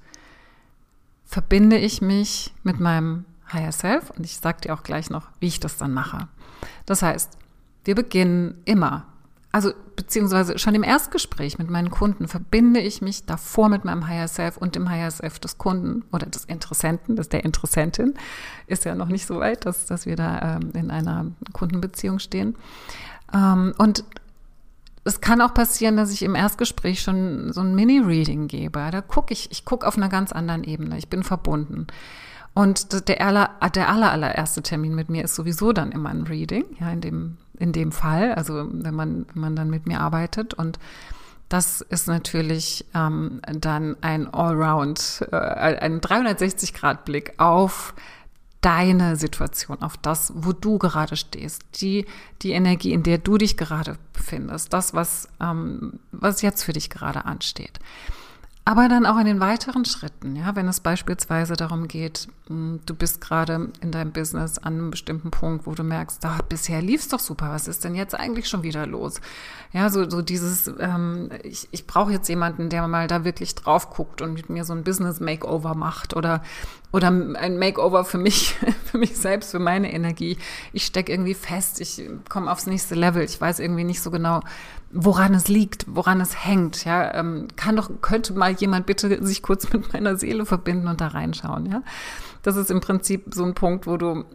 verbinde 1.25 1.77
ich 1.77 2.01
mich 2.01 2.53
mit 2.63 2.79
meinem 2.79 3.25
Higher 3.51 3.71
Self. 3.71 4.09
Und 4.11 4.25
ich 4.25 4.37
sage 4.37 4.61
dir 4.61 4.73
auch 4.73 4.83
gleich 4.83 5.09
noch, 5.09 5.27
wie 5.39 5.47
ich 5.47 5.59
das 5.59 5.77
dann 5.77 5.93
mache. 5.93 6.27
Das 6.85 7.01
heißt, 7.01 7.37
wir 7.83 7.95
beginnen 7.95 8.61
immer 8.65 9.05
also 9.57 9.71
beziehungsweise 9.95 10.59
schon 10.59 10.75
im 10.75 10.83
Erstgespräch 10.83 11.57
mit 11.57 11.67
meinen 11.67 11.89
Kunden 11.89 12.27
verbinde 12.27 12.79
ich 12.79 13.01
mich 13.01 13.25
davor 13.25 13.69
mit 13.69 13.85
meinem 13.85 14.07
Higher 14.07 14.27
Self 14.27 14.55
und 14.55 14.75
dem 14.75 14.87
Higher 14.87 15.09
Self 15.09 15.39
des 15.39 15.57
Kunden 15.57 16.03
oder 16.11 16.27
des 16.27 16.45
Interessenten, 16.45 17.15
des 17.15 17.29
der 17.29 17.43
Interessentin. 17.43 18.13
Ist 18.67 18.85
ja 18.85 18.93
noch 18.93 19.07
nicht 19.07 19.25
so 19.25 19.39
weit, 19.39 19.65
dass, 19.65 19.87
dass 19.87 20.05
wir 20.05 20.15
da 20.15 20.59
ähm, 20.59 20.73
in 20.75 20.91
einer 20.91 21.31
Kundenbeziehung 21.53 22.19
stehen. 22.19 22.55
Ähm, 23.33 23.73
und 23.79 24.03
es 25.05 25.21
kann 25.21 25.41
auch 25.41 25.55
passieren, 25.55 25.97
dass 25.97 26.13
ich 26.13 26.21
im 26.21 26.35
Erstgespräch 26.35 27.01
schon 27.01 27.51
so 27.51 27.61
ein 27.61 27.73
Mini-Reading 27.73 28.47
gebe. 28.47 28.89
Da 28.91 29.01
gucke 29.01 29.33
ich, 29.33 29.49
ich 29.49 29.65
gucke 29.65 29.87
auf 29.87 29.97
einer 29.97 30.09
ganz 30.09 30.31
anderen 30.33 30.65
Ebene. 30.65 30.99
Ich 30.99 31.09
bin 31.09 31.23
verbunden. 31.23 31.87
Und 32.53 33.07
der, 33.09 33.25
aller, 33.25 33.49
der 33.73 33.89
aller, 33.89 34.11
allererste 34.11 34.61
Termin 34.61 34.93
mit 34.93 35.09
mir 35.09 35.23
ist 35.23 35.33
sowieso 35.33 35.73
dann 35.73 35.91
immer 35.91 36.09
ein 36.09 36.27
Reading, 36.27 36.65
ja, 36.79 36.91
in 36.91 37.01
dem 37.01 37.37
in 37.59 37.71
dem 37.71 37.91
Fall, 37.91 38.33
also 38.33 38.67
wenn 38.71 38.95
man, 38.95 39.25
wenn 39.33 39.41
man 39.41 39.55
dann 39.55 39.69
mit 39.69 39.87
mir 39.87 39.99
arbeitet. 39.99 40.53
Und 40.53 40.79
das 41.49 41.81
ist 41.81 42.07
natürlich 42.07 42.85
ähm, 42.93 43.41
dann 43.47 43.95
ein 44.01 44.33
Allround, 44.33 45.25
äh, 45.31 45.35
ein 45.35 46.01
360-Grad-Blick 46.01 47.33
auf 47.37 47.93
deine 48.61 49.15
Situation, 49.15 49.81
auf 49.81 49.97
das, 49.97 50.33
wo 50.35 50.51
du 50.51 50.77
gerade 50.77 51.15
stehst, 51.15 51.63
die, 51.79 52.05
die 52.41 52.51
Energie, 52.51 52.91
in 52.91 53.03
der 53.03 53.17
du 53.17 53.37
dich 53.37 53.55
gerade 53.55 53.97
befindest, 54.13 54.73
das, 54.73 54.93
was, 54.93 55.29
ähm, 55.39 55.99
was 56.11 56.41
jetzt 56.41 56.63
für 56.63 56.73
dich 56.73 56.89
gerade 56.89 57.25
ansteht. 57.25 57.79
Aber 58.67 58.89
dann 58.89 59.05
auch 59.05 59.17
in 59.17 59.25
den 59.25 59.39
weiteren 59.39 59.85
Schritten, 59.85 60.35
ja, 60.35 60.53
wenn 60.57 60.67
es 60.67 60.81
beispielsweise 60.81 61.53
darum 61.53 61.87
geht, 61.87 62.27
hm, 62.47 62.81
du 62.85 62.93
bist 62.93 63.21
gerade 63.21 63.69
in 63.79 63.93
deinem 63.93 64.11
Business 64.11 64.57
an 64.57 64.73
einem 64.73 64.91
bestimmten 64.91 65.31
Punkt, 65.31 65.65
wo 65.65 65.73
du 65.73 65.83
merkst, 65.83 66.21
da 66.21 66.39
bisher 66.49 66.81
lief 66.81 66.99
es 66.99 67.07
doch 67.07 67.21
super, 67.21 67.49
was 67.49 67.69
ist 67.69 67.85
denn 67.85 67.95
jetzt 67.95 68.13
eigentlich 68.13 68.49
schon 68.49 68.63
wieder 68.63 68.85
los? 68.85 69.21
Ja, 69.71 69.89
so, 69.89 70.09
so 70.09 70.21
dieses, 70.21 70.69
ähm, 70.79 71.29
ich, 71.43 71.69
ich 71.71 71.87
brauche 71.87 72.11
jetzt 72.11 72.27
jemanden, 72.27 72.67
der 72.67 72.85
mal 72.89 73.07
da 73.07 73.23
wirklich 73.23 73.55
drauf 73.55 73.89
guckt 73.89 74.21
und 74.21 74.33
mit 74.33 74.49
mir 74.49 74.65
so 74.65 74.73
ein 74.73 74.83
Business 74.83 75.21
Makeover 75.21 75.73
macht 75.73 76.13
oder 76.13 76.43
oder 76.91 77.07
ein 77.09 77.59
Makeover 77.59 78.05
für 78.05 78.17
mich, 78.17 78.55
für 78.97 78.99
mich 78.99 79.17
selbst, 79.17 79.51
für 79.51 79.59
meine 79.59 79.93
Energie. 79.93 80.37
Ich 80.73 80.85
stecke 80.85 81.11
irgendwie 81.11 81.35
fest, 81.35 81.79
ich 81.79 82.01
komme 82.29 82.51
aufs 82.51 82.65
nächste 82.65 82.95
Level. 82.95 83.23
Ich 83.23 83.39
weiß 83.39 83.59
irgendwie 83.59 83.83
nicht 83.83 84.01
so 84.01 84.09
genau, 84.09 84.41
woran 84.91 85.33
es 85.35 85.47
liegt, 85.47 85.85
woran 85.87 86.19
es 86.19 86.45
hängt. 86.45 86.83
Ja, 86.83 87.13
ähm, 87.13 87.47
kann 87.55 87.75
doch, 87.75 87.91
könnte 88.01 88.33
mal 88.33 88.53
jemand 88.53 88.85
bitte 88.87 89.23
sich 89.23 89.43
kurz 89.43 89.71
mit 89.71 89.93
meiner 89.93 90.17
Seele 90.17 90.45
verbinden 90.45 90.87
und 90.87 90.99
da 90.99 91.07
reinschauen. 91.07 91.67
Ja, 91.67 91.83
das 92.41 92.55
ist 92.55 92.71
im 92.71 92.81
Prinzip 92.81 93.33
so 93.33 93.43
ein 93.43 93.53
Punkt, 93.53 93.85
wo 93.85 93.97
du 93.97 94.25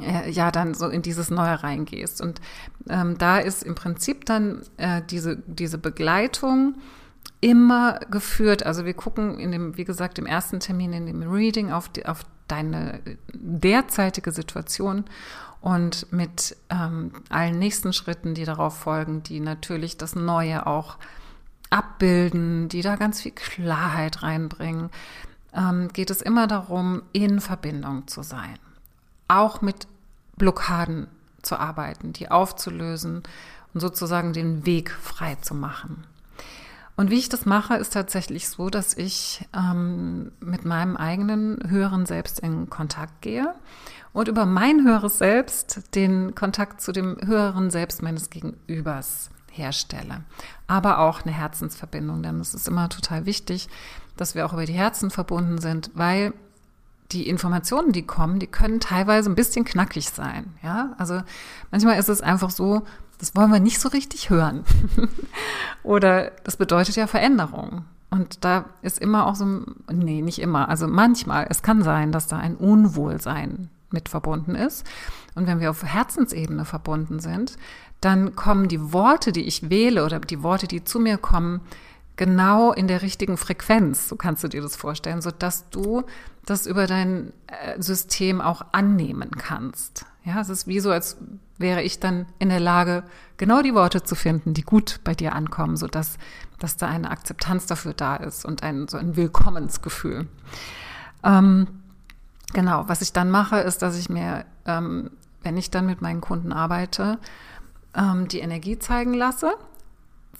äh, 0.00 0.30
ja 0.30 0.52
dann 0.52 0.74
so 0.74 0.88
in 0.88 1.02
dieses 1.02 1.30
Neue 1.30 1.62
reingehst. 1.62 2.20
Und 2.20 2.40
ähm, 2.88 3.18
da 3.18 3.38
ist 3.38 3.64
im 3.64 3.74
Prinzip 3.74 4.26
dann 4.26 4.62
äh, 4.76 5.02
diese, 5.10 5.38
diese 5.46 5.78
Begleitung 5.78 6.76
immer 7.40 7.98
geführt. 8.10 8.64
Also 8.64 8.84
wir 8.84 8.94
gucken 8.94 9.38
in 9.38 9.52
dem, 9.52 9.76
wie 9.76 9.84
gesagt, 9.84 10.18
im 10.18 10.26
ersten 10.26 10.60
Termin, 10.60 10.92
in 10.92 11.06
dem 11.06 11.22
Reading 11.22 11.72
auf, 11.72 11.88
die, 11.88 12.06
auf 12.06 12.24
deine 12.48 13.00
derzeitige 13.32 14.30
Situation 14.30 15.04
und 15.60 16.12
mit 16.12 16.56
ähm, 16.70 17.12
allen 17.28 17.58
nächsten 17.58 17.92
Schritten, 17.92 18.34
die 18.34 18.44
darauf 18.44 18.76
folgen, 18.78 19.22
die 19.22 19.40
natürlich 19.40 19.96
das 19.96 20.14
Neue 20.14 20.66
auch 20.66 20.98
abbilden, 21.70 22.68
die 22.68 22.82
da 22.82 22.96
ganz 22.96 23.22
viel 23.22 23.32
Klarheit 23.32 24.22
reinbringen, 24.22 24.90
ähm, 25.54 25.88
geht 25.92 26.10
es 26.10 26.22
immer 26.22 26.46
darum, 26.46 27.02
in 27.12 27.40
Verbindung 27.40 28.06
zu 28.08 28.22
sein. 28.22 28.58
Auch 29.28 29.62
mit 29.62 29.86
Blockaden 30.36 31.08
zu 31.42 31.58
arbeiten, 31.58 32.12
die 32.12 32.30
aufzulösen 32.30 33.22
und 33.72 33.80
sozusagen 33.80 34.32
den 34.32 34.66
Weg 34.66 34.90
frei 34.90 35.36
zu 35.36 35.54
machen. 35.54 36.04
Und 36.96 37.10
wie 37.10 37.18
ich 37.18 37.28
das 37.28 37.46
mache, 37.46 37.74
ist 37.76 37.94
tatsächlich 37.94 38.48
so, 38.48 38.68
dass 38.68 38.94
ich 38.94 39.46
ähm, 39.56 40.32
mit 40.40 40.64
meinem 40.64 40.96
eigenen 40.96 41.58
höheren 41.68 42.06
Selbst 42.06 42.40
in 42.40 42.68
Kontakt 42.68 43.22
gehe 43.22 43.54
und 44.12 44.28
über 44.28 44.44
mein 44.44 44.84
höheres 44.84 45.18
Selbst 45.18 45.94
den 45.94 46.34
Kontakt 46.34 46.80
zu 46.80 46.92
dem 46.92 47.16
höheren 47.24 47.70
Selbst 47.70 48.02
meines 48.02 48.28
Gegenübers 48.28 49.30
herstelle. 49.50 50.22
Aber 50.66 50.98
auch 50.98 51.22
eine 51.22 51.32
Herzensverbindung, 51.32 52.22
denn 52.22 52.40
es 52.40 52.54
ist 52.54 52.68
immer 52.68 52.88
total 52.88 53.26
wichtig, 53.26 53.68
dass 54.16 54.34
wir 54.34 54.44
auch 54.44 54.52
über 54.52 54.66
die 54.66 54.72
Herzen 54.72 55.10
verbunden 55.10 55.58
sind, 55.58 55.90
weil 55.94 56.34
die 57.12 57.28
Informationen, 57.28 57.92
die 57.92 58.06
kommen, 58.06 58.38
die 58.38 58.46
können 58.46 58.80
teilweise 58.80 59.30
ein 59.30 59.34
bisschen 59.34 59.64
knackig 59.64 60.08
sein. 60.08 60.54
Ja, 60.62 60.94
also 60.98 61.20
manchmal 61.70 61.98
ist 61.98 62.08
es 62.08 62.22
einfach 62.22 62.50
so, 62.50 62.82
das 63.22 63.36
wollen 63.36 63.52
wir 63.52 63.60
nicht 63.60 63.78
so 63.78 63.88
richtig 63.88 64.30
hören. 64.30 64.64
Oder 65.84 66.32
das 66.42 66.56
bedeutet 66.56 66.96
ja 66.96 67.06
Veränderung. 67.06 67.84
Und 68.10 68.44
da 68.44 68.64
ist 68.82 68.98
immer 68.98 69.28
auch 69.28 69.36
so, 69.36 69.60
nee, 69.92 70.22
nicht 70.22 70.40
immer, 70.40 70.68
also 70.68 70.88
manchmal, 70.88 71.46
es 71.48 71.62
kann 71.62 71.84
sein, 71.84 72.10
dass 72.10 72.26
da 72.26 72.38
ein 72.38 72.56
Unwohlsein 72.56 73.70
mit 73.92 74.08
verbunden 74.08 74.56
ist. 74.56 74.84
Und 75.36 75.46
wenn 75.46 75.60
wir 75.60 75.70
auf 75.70 75.84
Herzensebene 75.84 76.64
verbunden 76.64 77.20
sind, 77.20 77.58
dann 78.00 78.34
kommen 78.34 78.66
die 78.66 78.92
Worte, 78.92 79.30
die 79.30 79.44
ich 79.44 79.70
wähle 79.70 80.04
oder 80.04 80.18
die 80.18 80.42
Worte, 80.42 80.66
die 80.66 80.82
zu 80.82 80.98
mir 80.98 81.16
kommen, 81.16 81.60
genau 82.16 82.72
in 82.72 82.88
der 82.88 83.02
richtigen 83.02 83.36
Frequenz, 83.36 84.08
so 84.08 84.16
kannst 84.16 84.44
du 84.44 84.48
dir 84.48 84.62
das 84.62 84.76
vorstellen, 84.76 85.22
so 85.22 85.30
dass 85.30 85.68
du 85.70 86.02
das 86.44 86.66
über 86.66 86.86
dein 86.86 87.32
äh, 87.46 87.80
System 87.80 88.40
auch 88.40 88.66
annehmen 88.72 89.30
kannst. 89.30 90.04
Ja, 90.24 90.40
es 90.40 90.48
ist 90.48 90.66
wie 90.66 90.80
so, 90.80 90.90
als 90.90 91.16
wäre 91.58 91.82
ich 91.82 91.98
dann 91.98 92.26
in 92.38 92.48
der 92.48 92.60
Lage, 92.60 93.04
genau 93.36 93.62
die 93.62 93.74
Worte 93.74 94.02
zu 94.02 94.14
finden, 94.14 94.54
die 94.54 94.62
gut 94.62 95.00
bei 95.04 95.14
dir 95.14 95.34
ankommen, 95.34 95.76
so 95.76 95.86
dass, 95.86 96.18
dass 96.58 96.76
da 96.76 96.88
eine 96.88 97.10
Akzeptanz 97.10 97.66
dafür 97.66 97.94
da 97.94 98.16
ist 98.16 98.44
und 98.44 98.62
ein, 98.62 98.88
so 98.88 98.98
ein 98.98 99.16
Willkommensgefühl. 99.16 100.28
Ähm, 101.24 101.66
genau, 102.52 102.84
was 102.88 103.02
ich 103.02 103.12
dann 103.12 103.30
mache, 103.30 103.58
ist, 103.58 103.82
dass 103.82 103.98
ich 103.98 104.08
mir, 104.08 104.44
ähm, 104.66 105.10
wenn 105.42 105.56
ich 105.56 105.70
dann 105.70 105.86
mit 105.86 106.02
meinen 106.02 106.20
Kunden 106.20 106.52
arbeite, 106.52 107.18
ähm, 107.96 108.28
die 108.28 108.40
Energie 108.40 108.78
zeigen 108.78 109.14
lasse 109.14 109.54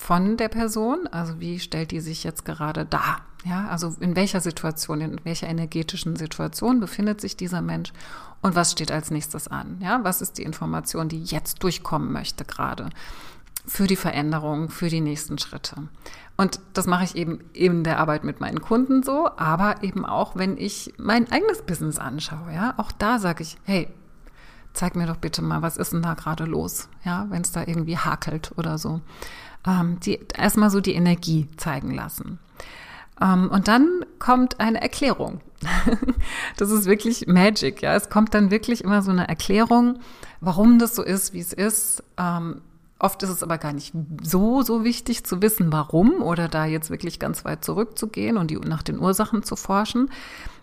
von 0.03 0.37
der 0.37 0.49
Person. 0.49 1.07
Also 1.07 1.39
wie 1.39 1.61
stellt 1.61 1.93
die 1.93 2.01
sich 2.01 2.25
jetzt 2.25 2.45
gerade 2.45 2.85
dar? 2.85 3.21
Ja, 3.45 3.69
also 3.69 3.95
in 4.01 4.17
welcher 4.17 4.41
Situation, 4.41 5.01
in 5.01 5.21
welcher 5.25 5.49
energetischen 5.49 6.17
Situation 6.17 6.81
befindet 6.81 7.21
sich 7.21 7.37
dieser 7.37 7.63
Mensch 7.63 7.93
und 8.41 8.55
was 8.55 8.73
steht 8.73 8.93
als 8.93 9.11
nächstes 9.11 9.49
an? 9.49 9.79
Ja, 9.81 10.01
was 10.03 10.21
ist 10.21 10.39
die 10.39 10.43
Information, 10.43 11.09
die 11.09 11.23
jetzt 11.23 11.63
durchkommen 11.63 12.13
möchte 12.13 12.45
gerade 12.45 12.91
für 13.65 13.87
die 13.87 13.97
Veränderung, 13.97 14.71
für 14.71 14.89
die 14.89 15.01
nächsten 15.01 15.39
Schritte? 15.39 15.77
Und 16.37 16.61
das 16.73 16.87
mache 16.87 17.05
ich 17.05 17.17
eben 17.17 17.41
in 17.53 17.85
der 17.85 17.99
Arbeit 17.99 18.25
mit 18.25 18.41
meinen 18.41 18.61
Kunden 18.61 19.03
so, 19.03 19.29
aber 19.37 19.83
eben 19.83 20.05
auch, 20.05 20.35
wenn 20.35 20.57
ich 20.57 20.95
mein 20.99 21.31
eigenes 21.31 21.63
Business 21.63 21.99
anschaue. 21.99 22.53
Ja, 22.53 22.75
auch 22.77 22.91
da 22.93 23.19
sage 23.19 23.43
ich, 23.43 23.57
hey, 23.65 23.89
zeig 24.73 24.97
mir 24.97 25.07
doch 25.07 25.17
bitte 25.17 25.43
mal, 25.43 25.63
was 25.63 25.77
ist 25.77 25.93
denn 25.93 26.03
da 26.03 26.15
gerade 26.15 26.45
los? 26.45 26.89
Ja, 27.05 27.27
wenn 27.29 27.43
es 27.43 27.53
da 27.53 27.65
irgendwie 27.67 27.99
hakelt 27.99 28.53
oder 28.57 28.79
so. 28.79 29.01
Ähm, 29.67 29.99
die 30.01 30.19
erstmal 30.37 30.71
so 30.71 30.81
die 30.81 30.95
Energie 30.95 31.49
zeigen 31.57 31.95
lassen. 31.95 32.39
Ähm, 33.21 33.49
und 33.51 33.69
dann 33.69 34.05
kommt 34.19 34.61
eine 34.61 34.83
Erklärung. 34.83 35.41
das 36.57 36.71
ist 36.71 36.87
wirklich 36.87 37.27
Magic, 37.27 37.83
ja. 37.83 37.95
Es 37.95 38.11
kommt 38.11 38.35
dann 38.35 38.51
wirklich 38.51 38.83
immer 38.83 39.03
so 39.03 39.11
eine 39.11 39.29
Erklärung, 39.29 40.01
warum 40.41 40.79
das 40.79 40.97
so 40.97 41.03
ist, 41.03 41.33
wie 41.33 41.41
es 41.41 41.53
ist. 41.53 42.03
Ähm, 42.19 42.63
oft 42.99 43.23
ist 43.23 43.31
es 43.31 43.43
aber 43.43 43.59
gar 43.59 43.73
nicht 43.73 43.93
so, 44.23 44.63
so 44.63 44.85
wichtig 44.85 45.25
zu 45.25 45.43
wissen, 45.43 45.73
warum 45.73 46.23
oder 46.23 46.49
da 46.49 46.67
jetzt 46.67 46.91
wirklich 46.91 47.19
ganz 47.19 47.45
weit 47.45 47.65
zurückzugehen 47.65 48.37
und 48.37 48.51
die, 48.51 48.57
nach 48.57 48.83
den 48.83 48.99
Ursachen 48.99 49.43
zu 49.43 49.57
forschen, 49.57 50.11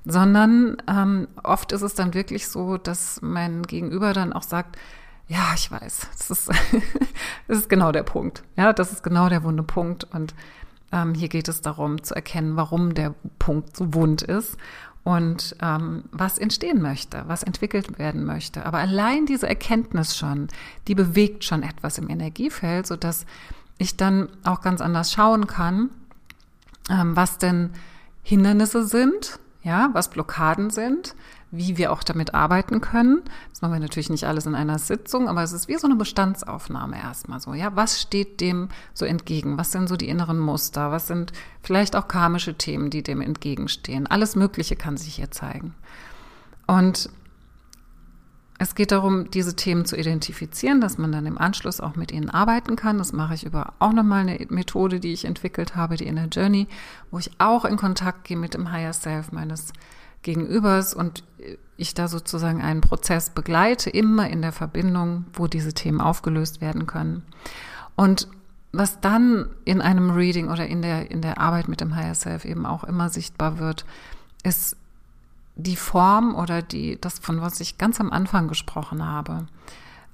sondern 0.06 0.78
ähm, 0.88 1.28
oft 1.44 1.72
ist 1.74 1.82
es 1.82 1.96
dann 1.96 2.14
wirklich 2.14 2.48
so, 2.48 2.78
dass 2.78 3.22
mein 3.22 3.64
Gegenüber 3.64 4.14
dann 4.14 4.32
auch 4.32 4.44
sagt, 4.44 4.78
ja, 5.30 5.54
ich 5.56 5.72
weiß, 5.72 6.08
das 6.18 6.32
ist, 6.32 6.50
das 7.48 7.58
ist 7.60 7.70
genau 7.70 7.92
der 7.92 8.04
Punkt. 8.04 8.44
Ja, 8.58 8.74
das 8.74 8.92
ist 8.92 9.04
genau 9.04 9.30
der 9.30 9.44
wunde 9.44 9.64
Punkt 9.64 10.04
und 10.12 10.34
ähm, 10.92 11.14
hier 11.14 11.30
geht 11.30 11.48
es 11.48 11.62
darum 11.62 12.04
zu 12.04 12.16
erkennen, 12.16 12.58
warum 12.58 12.96
der 12.96 13.14
Punkt 13.38 13.78
so 13.78 13.94
wund 13.94 14.24
ist 14.24 14.58
und 15.04 15.56
ähm, 15.62 16.06
was 16.12 16.40
entstehen 16.40 16.82
möchte, 16.82 17.24
was 17.28 17.44
entwickelt 17.44 18.00
werden 18.00 18.26
möchte. 18.26 18.66
Aber 18.66 18.80
allein 18.80 19.28
diese 19.28 19.48
Erkenntnis 19.48 20.18
schon, 20.18 20.48
die 20.88 20.96
bewegt 20.96 21.44
schon 21.44 21.62
etwas 21.62 22.00
im 22.00 22.10
Energiefeld, 22.10 22.88
sodass 22.88 23.28
ich 23.78 23.98
dann 23.98 24.30
auch 24.44 24.62
ganz 24.62 24.82
anders 24.82 25.14
schauen 25.14 25.46
kann, 25.46 25.92
ähm, 26.90 27.16
was 27.16 27.38
denn 27.38 27.70
Hindernisse 28.24 28.86
sind, 28.86 29.40
ja, 29.70 29.92
was 29.94 30.10
Blockaden 30.10 30.72
sind, 30.72 31.16
wie 31.52 31.78
wir 31.78 31.92
auch 31.92 32.04
damit 32.04 32.34
arbeiten 32.34 32.82
können. 32.82 33.22
Das 33.52 33.62
machen 33.62 33.74
wir 33.74 33.80
natürlich 33.80 34.10
nicht 34.10 34.26
alles 34.26 34.48
in 34.48 34.56
einer 34.56 34.80
Sitzung, 34.80 35.30
aber 35.30 35.44
es 35.44 35.54
ist 35.54 35.68
wie 35.68 35.78
so 35.78 35.86
eine 35.86 35.96
Bestandsaufnahme 35.96 36.98
erstmal 37.00 37.40
so. 37.40 37.54
Ja, 37.54 37.76
was 37.76 38.02
steht 38.02 38.42
dem 38.42 38.70
so 38.96 39.06
entgegen? 39.06 39.60
Was 39.60 39.72
sind 39.72 39.88
so 39.88 39.96
die 39.96 40.10
inneren 40.10 40.40
Muster? 40.40 40.92
Was 40.92 41.08
sind 41.08 41.34
vielleicht 41.62 41.96
auch 41.96 42.08
karmische 42.08 42.56
Themen, 42.56 42.90
die 42.90 43.04
dem 43.04 43.22
entgegenstehen? 43.22 44.08
Alles 44.08 44.36
Mögliche 44.36 44.76
kann 44.76 44.98
sich 44.98 45.16
hier 45.16 45.30
zeigen. 45.30 45.76
Und 46.66 47.12
es 48.62 48.76
geht 48.76 48.92
darum, 48.92 49.32
diese 49.32 49.56
Themen 49.56 49.86
zu 49.86 49.96
identifizieren, 49.96 50.82
dass 50.82 50.98
man 50.98 51.14
dann 51.14 51.26
im 51.26 51.38
Anschluss 51.38 51.80
auch 51.80 51.96
mit 51.96 52.12
ihnen 52.12 52.30
arbeiten 52.30 52.76
kann. 52.76 52.98
Das 52.98 53.14
mache 53.14 53.34
ich 53.34 53.46
über 53.46 53.74
auch 53.80 53.94
nochmal 53.94 54.28
eine 54.28 54.46
Methode, 54.50 55.00
die 55.00 55.14
ich 55.14 55.24
entwickelt 55.24 55.78
habe, 55.78 55.96
die 55.96 56.06
Inner 56.06 56.28
Journey, 56.28 56.68
wo 57.10 57.20
ich 57.20 57.32
auch 57.40 57.64
in 57.64 57.78
Kontakt 57.78 58.26
gehe 58.26 58.36
mit 58.36 58.54
dem 58.54 58.70
Higher 58.70 58.92
Self 58.92 59.32
meines 59.32 59.72
Gegenübers 60.24 60.94
und 60.94 61.24
ich 61.78 61.94
da 61.94 62.10
sozusagen 62.10 62.62
einen 62.62 62.82
Prozess 62.82 63.30
begleite, 63.30 63.90
immer 63.90 64.30
in 64.30 64.42
der 64.42 64.52
Verbindung, 64.52 65.26
wo 65.32 65.48
diese 65.48 65.74
Themen 65.74 66.02
aufgelöst 66.02 66.60
werden 66.60 66.86
können. 66.86 67.24
Und 67.96 68.28
was 68.74 69.00
dann 69.00 69.48
in 69.64 69.82
einem 69.82 70.12
Reading 70.12 70.50
oder 70.50 70.68
in 70.68 70.82
der, 70.82 71.10
in 71.10 71.22
der 71.22 71.40
Arbeit 71.40 71.70
mit 71.70 71.80
dem 71.80 71.96
Higher 71.96 72.14
Self 72.14 72.44
eben 72.44 72.66
auch 72.66 72.84
immer 72.84 73.08
sichtbar 73.08 73.58
wird, 73.58 73.86
ist 74.44 74.76
die 75.62 75.76
Form 75.76 76.36
oder 76.36 76.62
die, 76.62 77.00
das, 77.00 77.20
von 77.20 77.42
was 77.42 77.60
ich 77.60 77.78
ganz 77.78 78.00
am 78.00 78.12
Anfang 78.12 78.48
gesprochen 78.48 79.06
habe. 79.06 79.48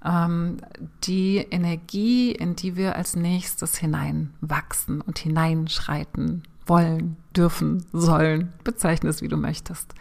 ähm, 0.06 0.58
die 1.04 1.38
Energie, 1.38 2.32
in 2.32 2.56
die 2.56 2.76
wir 2.76 2.96
als 2.96 3.16
nächstes 3.16 3.78
hineinwachsen 3.78 5.02
und 5.02 5.18
hineinschreiten 5.18 6.44
wollen, 6.68 7.18
dürfen, 7.36 7.86
sollen. 7.92 8.54
Bezeichne 8.64 9.10
es, 9.10 9.22
wie 9.22 9.28
du 9.28 9.38
möchtest. 9.38 9.94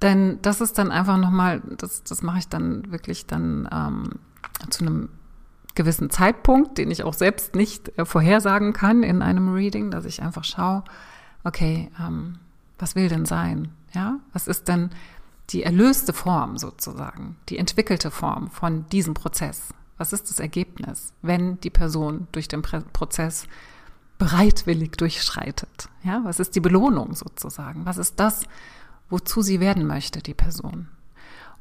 Denn 0.00 0.38
das 0.42 0.60
ist 0.60 0.78
dann 0.78 0.90
einfach 0.90 1.18
nochmal, 1.18 1.62
das, 1.78 2.02
das 2.02 2.22
mache 2.22 2.38
ich 2.38 2.48
dann 2.48 2.90
wirklich 2.90 3.26
dann 3.26 3.68
ähm, 3.70 4.18
zu 4.70 4.84
einem 4.84 5.08
gewissen 5.74 6.10
Zeitpunkt, 6.10 6.78
den 6.78 6.90
ich 6.90 7.04
auch 7.04 7.14
selbst 7.14 7.54
nicht 7.54 7.96
äh, 7.98 8.04
vorhersagen 8.04 8.72
kann 8.72 9.02
in 9.02 9.22
einem 9.22 9.52
Reading, 9.52 9.90
dass 9.90 10.04
ich 10.04 10.22
einfach 10.22 10.44
schaue, 10.44 10.84
okay, 11.44 11.90
ähm, 12.00 12.38
was 12.78 12.94
will 12.94 13.08
denn 13.08 13.26
sein? 13.26 13.68
Ja, 13.92 14.18
was 14.32 14.48
ist 14.48 14.68
denn 14.68 14.90
die 15.50 15.62
erlöste 15.62 16.12
Form 16.12 16.56
sozusagen, 16.58 17.36
die 17.48 17.58
entwickelte 17.58 18.10
Form 18.10 18.50
von 18.50 18.88
diesem 18.88 19.14
Prozess? 19.14 19.74
Was 19.98 20.12
ist 20.12 20.30
das 20.30 20.40
Ergebnis, 20.40 21.12
wenn 21.22 21.60
die 21.60 21.70
Person 21.70 22.26
durch 22.32 22.48
den 22.48 22.62
Prozess 22.62 23.46
bereitwillig 24.18 24.92
durchschreitet? 24.92 25.88
Ja, 26.02 26.22
was 26.24 26.40
ist 26.40 26.54
die 26.54 26.60
Belohnung 26.60 27.14
sozusagen? 27.14 27.84
Was 27.84 27.98
ist 27.98 28.18
das, 28.18 28.44
wozu 29.10 29.42
sie 29.42 29.60
werden 29.60 29.86
möchte, 29.86 30.20
die 30.20 30.34
Person? 30.34 30.88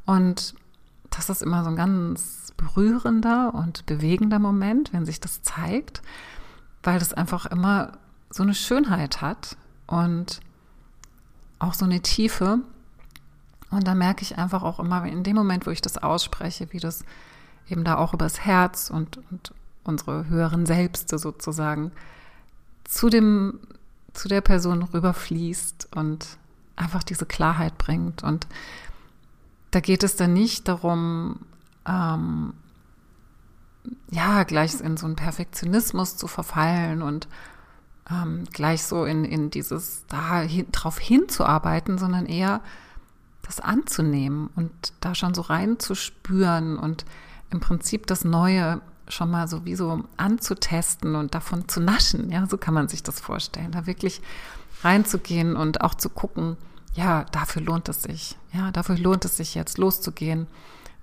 Und 0.06 0.56
das 1.10 1.30
ist 1.30 1.44
immer 1.44 1.64
so 1.64 1.70
ein 1.70 1.76
ganz 1.76 2.54
berührender 2.56 3.54
und 3.54 3.86
bewegender 3.86 4.40
Moment, 4.40 4.94
wenn 4.94 5.06
sich 5.06 5.20
das 5.20 5.42
zeigt, 5.42 6.02
weil 6.84 7.00
das 7.00 7.14
einfach 7.14 7.46
immer 7.46 7.98
so 8.30 8.44
eine 8.44 8.56
Schönheit 8.56 9.22
hat 9.22 9.58
und 9.88 10.40
auch 11.62 11.74
so 11.74 11.86
eine 11.86 12.02
Tiefe. 12.02 12.60
Und 13.70 13.88
da 13.88 13.96
merke 13.96 14.24
ich 14.24 14.38
einfach 14.38 14.64
auch 14.64 14.80
immer 14.80 15.06
in 15.06 15.24
dem 15.24 15.36
Moment, 15.36 15.66
wo 15.66 15.72
ich 15.72 15.82
das 15.82 15.98
ausspreche, 15.98 16.68
wie 16.72 16.80
das 16.80 17.06
eben 17.70 17.84
da 17.84 17.98
auch 17.98 18.14
übers 18.14 18.42
Herz 18.42 18.90
und, 18.90 19.20
und 19.32 19.54
unsere 19.84 20.28
höheren 20.28 20.66
Selbste 20.66 21.18
sozusagen 21.18 21.92
zu 22.84 23.10
dem, 23.10 23.60
zu 24.14 24.28
der 24.28 24.42
Person 24.42 24.84
rüberfließt 24.84 25.90
und 25.96 26.38
einfach 26.76 27.04
diese 27.04 27.26
Klarheit 27.26 27.78
bringt. 27.78 28.24
Und 28.24 28.48
da 29.72 29.80
geht 29.80 30.04
es 30.04 30.18
dann 30.18 30.34
nicht 30.34 30.68
darum, 30.68 31.40
ähm, 31.88 32.54
ja, 34.12 34.44
gleich 34.44 34.80
in 34.82 34.98
so 34.98 35.06
einen 35.06 35.16
Perfektionismus 35.16 36.18
zu 36.18 36.28
verfallen 36.28 37.02
und 37.02 37.28
ähm, 38.12 38.44
gleich 38.52 38.84
so 38.84 39.06
in, 39.06 39.26
in 39.26 39.50
dieses 39.50 40.06
da 40.08 40.42
hin, 40.42 40.68
drauf 40.72 41.00
hinzuarbeiten, 41.00 41.98
sondern 41.98 42.26
eher 42.26 42.62
das 43.44 43.60
anzunehmen 43.60 44.50
und 44.56 44.72
da 45.00 45.16
schon 45.16 45.34
so 45.34 45.42
reinzuspüren 45.42 46.78
und 46.78 47.06
im 47.52 47.60
Prinzip 47.60 48.08
das 48.08 48.24
Neue 48.24 48.82
schon 49.08 49.30
mal 49.30 49.48
sowieso 49.48 50.04
anzutesten 50.18 51.16
und 51.16 51.36
davon 51.36 51.68
zu 51.68 51.82
naschen. 51.82 52.32
Ja, 52.32 52.48
so 52.48 52.58
kann 52.58 52.74
man 52.74 52.88
sich 52.88 53.04
das 53.04 53.20
vorstellen. 53.20 53.72
Da 53.72 53.86
wirklich 53.88 54.22
reinzugehen 54.84 55.56
und 55.56 55.82
auch 55.82 55.96
zu 55.96 56.10
gucken, 56.10 56.58
ja, 56.94 57.26
dafür 57.32 57.62
lohnt 57.62 57.90
es 57.90 58.04
sich. 58.04 58.38
Ja, 58.54 58.72
dafür 58.72 58.98
lohnt 58.98 59.26
es 59.26 59.38
sich 59.38 59.56
jetzt 59.56 59.78
loszugehen 59.78 60.48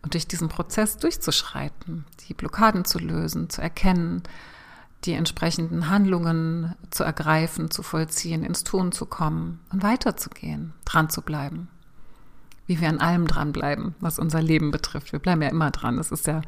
und 0.03 0.14
durch 0.14 0.27
diesen 0.27 0.49
Prozess 0.49 0.97
durchzuschreiten, 0.97 2.05
die 2.29 2.35
Blockaden 2.35 2.85
zu 2.85 2.99
lösen, 2.99 3.51
zu 3.51 3.61
erkennen, 3.61 4.23
die 5.05 5.13
entsprechenden 5.13 5.89
Handlungen 5.89 6.75
zu 6.91 7.05
ergreifen, 7.05 7.71
zu 7.71 7.83
vollziehen, 7.83 8.43
ins 8.43 8.65
Tun 8.65 8.93
zu 8.93 9.07
kommen 9.07 9.61
und 9.73 9.83
weiterzugehen, 9.83 10.73
dran 10.85 11.09
zu 11.09 11.23
bleiben. 11.23 11.69
Wie 12.67 12.81
wir 12.81 12.89
an 12.89 13.01
allem 13.01 13.27
dranbleiben, 13.27 13.95
was 14.01 14.19
unser 14.19 14.43
Leben 14.43 14.71
betrifft. 14.71 15.13
Wir 15.13 15.21
bleiben 15.21 15.41
ja 15.41 15.49
immer 15.49 15.71
dran. 15.71 15.99
Es 15.99 16.11
ist 16.11 16.27
ja, 16.27 16.43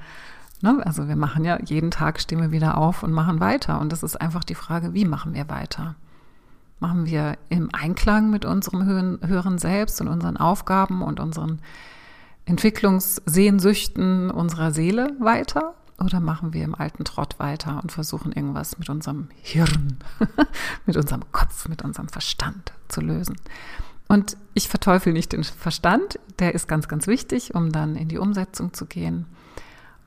ne, 0.61 0.83
also 0.85 1.09
wir 1.09 1.17
machen 1.17 1.45
ja 1.45 1.59
jeden 1.65 1.91
Tag 1.91 2.21
stehen 2.21 2.41
wir 2.41 2.51
wieder 2.51 2.77
auf 2.77 3.03
und 3.03 3.13
machen 3.13 3.41
weiter. 3.41 3.81
Und 3.81 3.93
das 3.93 4.03
ist 4.03 4.21
einfach 4.21 4.45
die 4.45 4.57
Frage, 4.57 4.93
wie 4.93 5.05
machen 5.05 5.33
wir 5.33 5.49
weiter? 5.49 5.95
Machen 6.81 7.07
wir 7.07 7.39
im 7.49 7.71
Einklang 7.73 8.31
mit 8.31 8.45
unserem 8.45 8.87
höheren 8.87 9.59
Selbst 9.59 10.01
und 10.01 10.09
unseren 10.09 10.37
Aufgaben 10.37 11.03
und 11.03 11.21
unseren 11.21 11.61
Entwicklungssehnsüchten 12.47 14.31
unserer 14.31 14.73
Seele 14.73 15.15
weiter? 15.21 15.75
Oder 16.03 16.21
machen 16.21 16.55
wir 16.55 16.65
im 16.65 16.75
alten 16.75 17.05
Trott 17.05 17.39
weiter 17.39 17.79
und 17.83 17.93
versuchen 17.93 18.33
irgendwas 18.33 18.79
mit 18.79 18.89
unserem 18.89 19.29
Hirn, 19.37 19.99
mit 20.87 20.97
unserem 20.97 21.31
Kopf, 21.31 21.69
mit 21.69 21.83
unserem 21.83 22.09
Verstand 22.09 22.73
zu 22.89 23.03
lösen? 23.03 23.37
Und 24.09 24.37
ich 24.55 24.69
verteufel 24.69 25.13
nicht 25.13 25.33
den 25.33 25.45
Verstand, 25.45 26.19
der 26.39 26.55
ist 26.55 26.69
ganz, 26.69 26.89
ganz 26.89 27.07
wichtig, 27.07 27.55
um 27.55 27.71
dann 27.71 27.97
in 27.97 28.09
die 28.09 28.19
Umsetzung 28.19 28.73
zu 28.73 28.87
gehen 28.87 29.27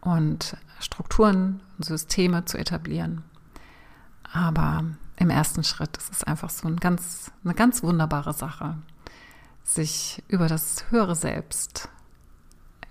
und 0.02 0.58
Strukturen 0.80 1.62
und 1.78 1.86
Systeme 1.86 2.44
zu 2.46 2.58
etablieren. 2.58 3.24
Aber 4.34 4.84
im 5.16 5.30
ersten 5.30 5.64
Schritt 5.64 5.96
ist 5.96 6.12
es 6.12 6.24
einfach 6.24 6.50
so 6.50 6.68
ein 6.68 6.78
ganz, 6.78 7.32
eine 7.44 7.54
ganz 7.54 7.84
wunderbare 7.84 8.34
Sache, 8.34 8.78
sich 9.64 10.24
über 10.28 10.48
das 10.48 10.86
höhere 10.90 11.16
Selbst, 11.16 11.88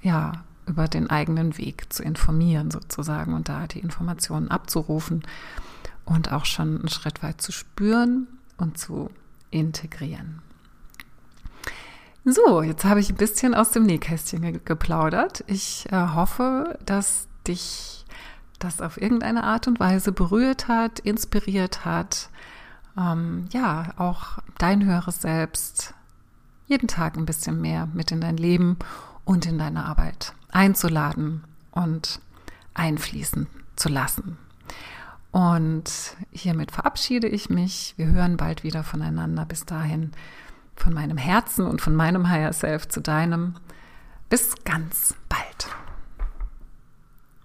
ja, 0.01 0.45
über 0.67 0.89
den 0.89 1.11
eigenen 1.11 1.59
Weg 1.59 1.93
zu 1.93 2.03
informieren 2.03 2.71
sozusagen 2.71 3.35
und 3.35 3.49
da 3.49 3.67
die 3.67 3.81
Informationen 3.81 4.49
abzurufen 4.49 5.23
und 6.05 6.33
auch 6.33 6.45
schon 6.45 6.79
einen 6.79 6.89
Schritt 6.89 7.23
weit 7.23 7.41
zu 7.41 7.53
spüren 7.53 8.27
und 8.57 8.79
zu 8.79 9.11
integrieren. 9.51 10.43
So, 12.25 12.63
jetzt 12.63 12.85
habe 12.85 13.01
ich 13.01 13.11
ein 13.11 13.17
bisschen 13.17 13.55
aus 13.55 13.73
dem 13.73 13.83
Nähkästchen 13.83 14.65
geplaudert. 14.65 15.43
Ich 15.49 15.91
äh, 15.91 15.97
hoffe, 16.15 16.79
dass 16.87 17.27
dich 17.49 18.05
das 18.61 18.81
auf 18.81 19.01
irgendeine 19.01 19.43
Art 19.43 19.67
und 19.67 19.81
Weise 19.81 20.13
berührt 20.13 20.69
hat, 20.69 21.01
inspiriert 21.01 21.85
hat. 21.85 22.31
Ähm, 22.97 23.47
ja, 23.53 23.93
auch 23.97 24.39
dein 24.59 24.85
höheres 24.85 25.21
Selbst 25.21 25.95
jeden 26.67 26.87
Tag 26.87 27.17
ein 27.17 27.27
bisschen 27.27 27.61
mehr 27.61 27.89
mit 27.93 28.13
in 28.13 28.21
dein 28.21 28.37
Leben 28.37 28.79
und 29.25 29.47
in 29.47 29.59
deine 29.59 29.85
Arbeit 29.85 30.35
einzuladen 30.51 31.45
und 31.71 32.21
einfließen 32.75 33.47
zu 33.77 33.89
lassen. 33.89 34.39
Und 35.31 36.17
hiermit 36.31 36.71
verabschiede 36.71 37.27
ich 37.27 37.49
mich. 37.49 37.95
Wir 37.97 38.07
hören 38.07 38.37
bald 38.37 38.65
wieder 38.65 38.85
voneinander. 38.85 39.47
Bis 39.47 39.65
dahin 39.65 40.13
von 40.77 40.93
meinem 40.93 41.17
Herzen 41.17 41.67
und 41.67 41.81
von 41.81 41.95
meinem 41.95 42.29
Higher 42.29 42.53
Self 42.53 42.89
zu 42.89 43.01
deinem. 43.01 43.55
Bis 44.29 44.55
ganz 44.65 45.15
bald. 45.29 45.82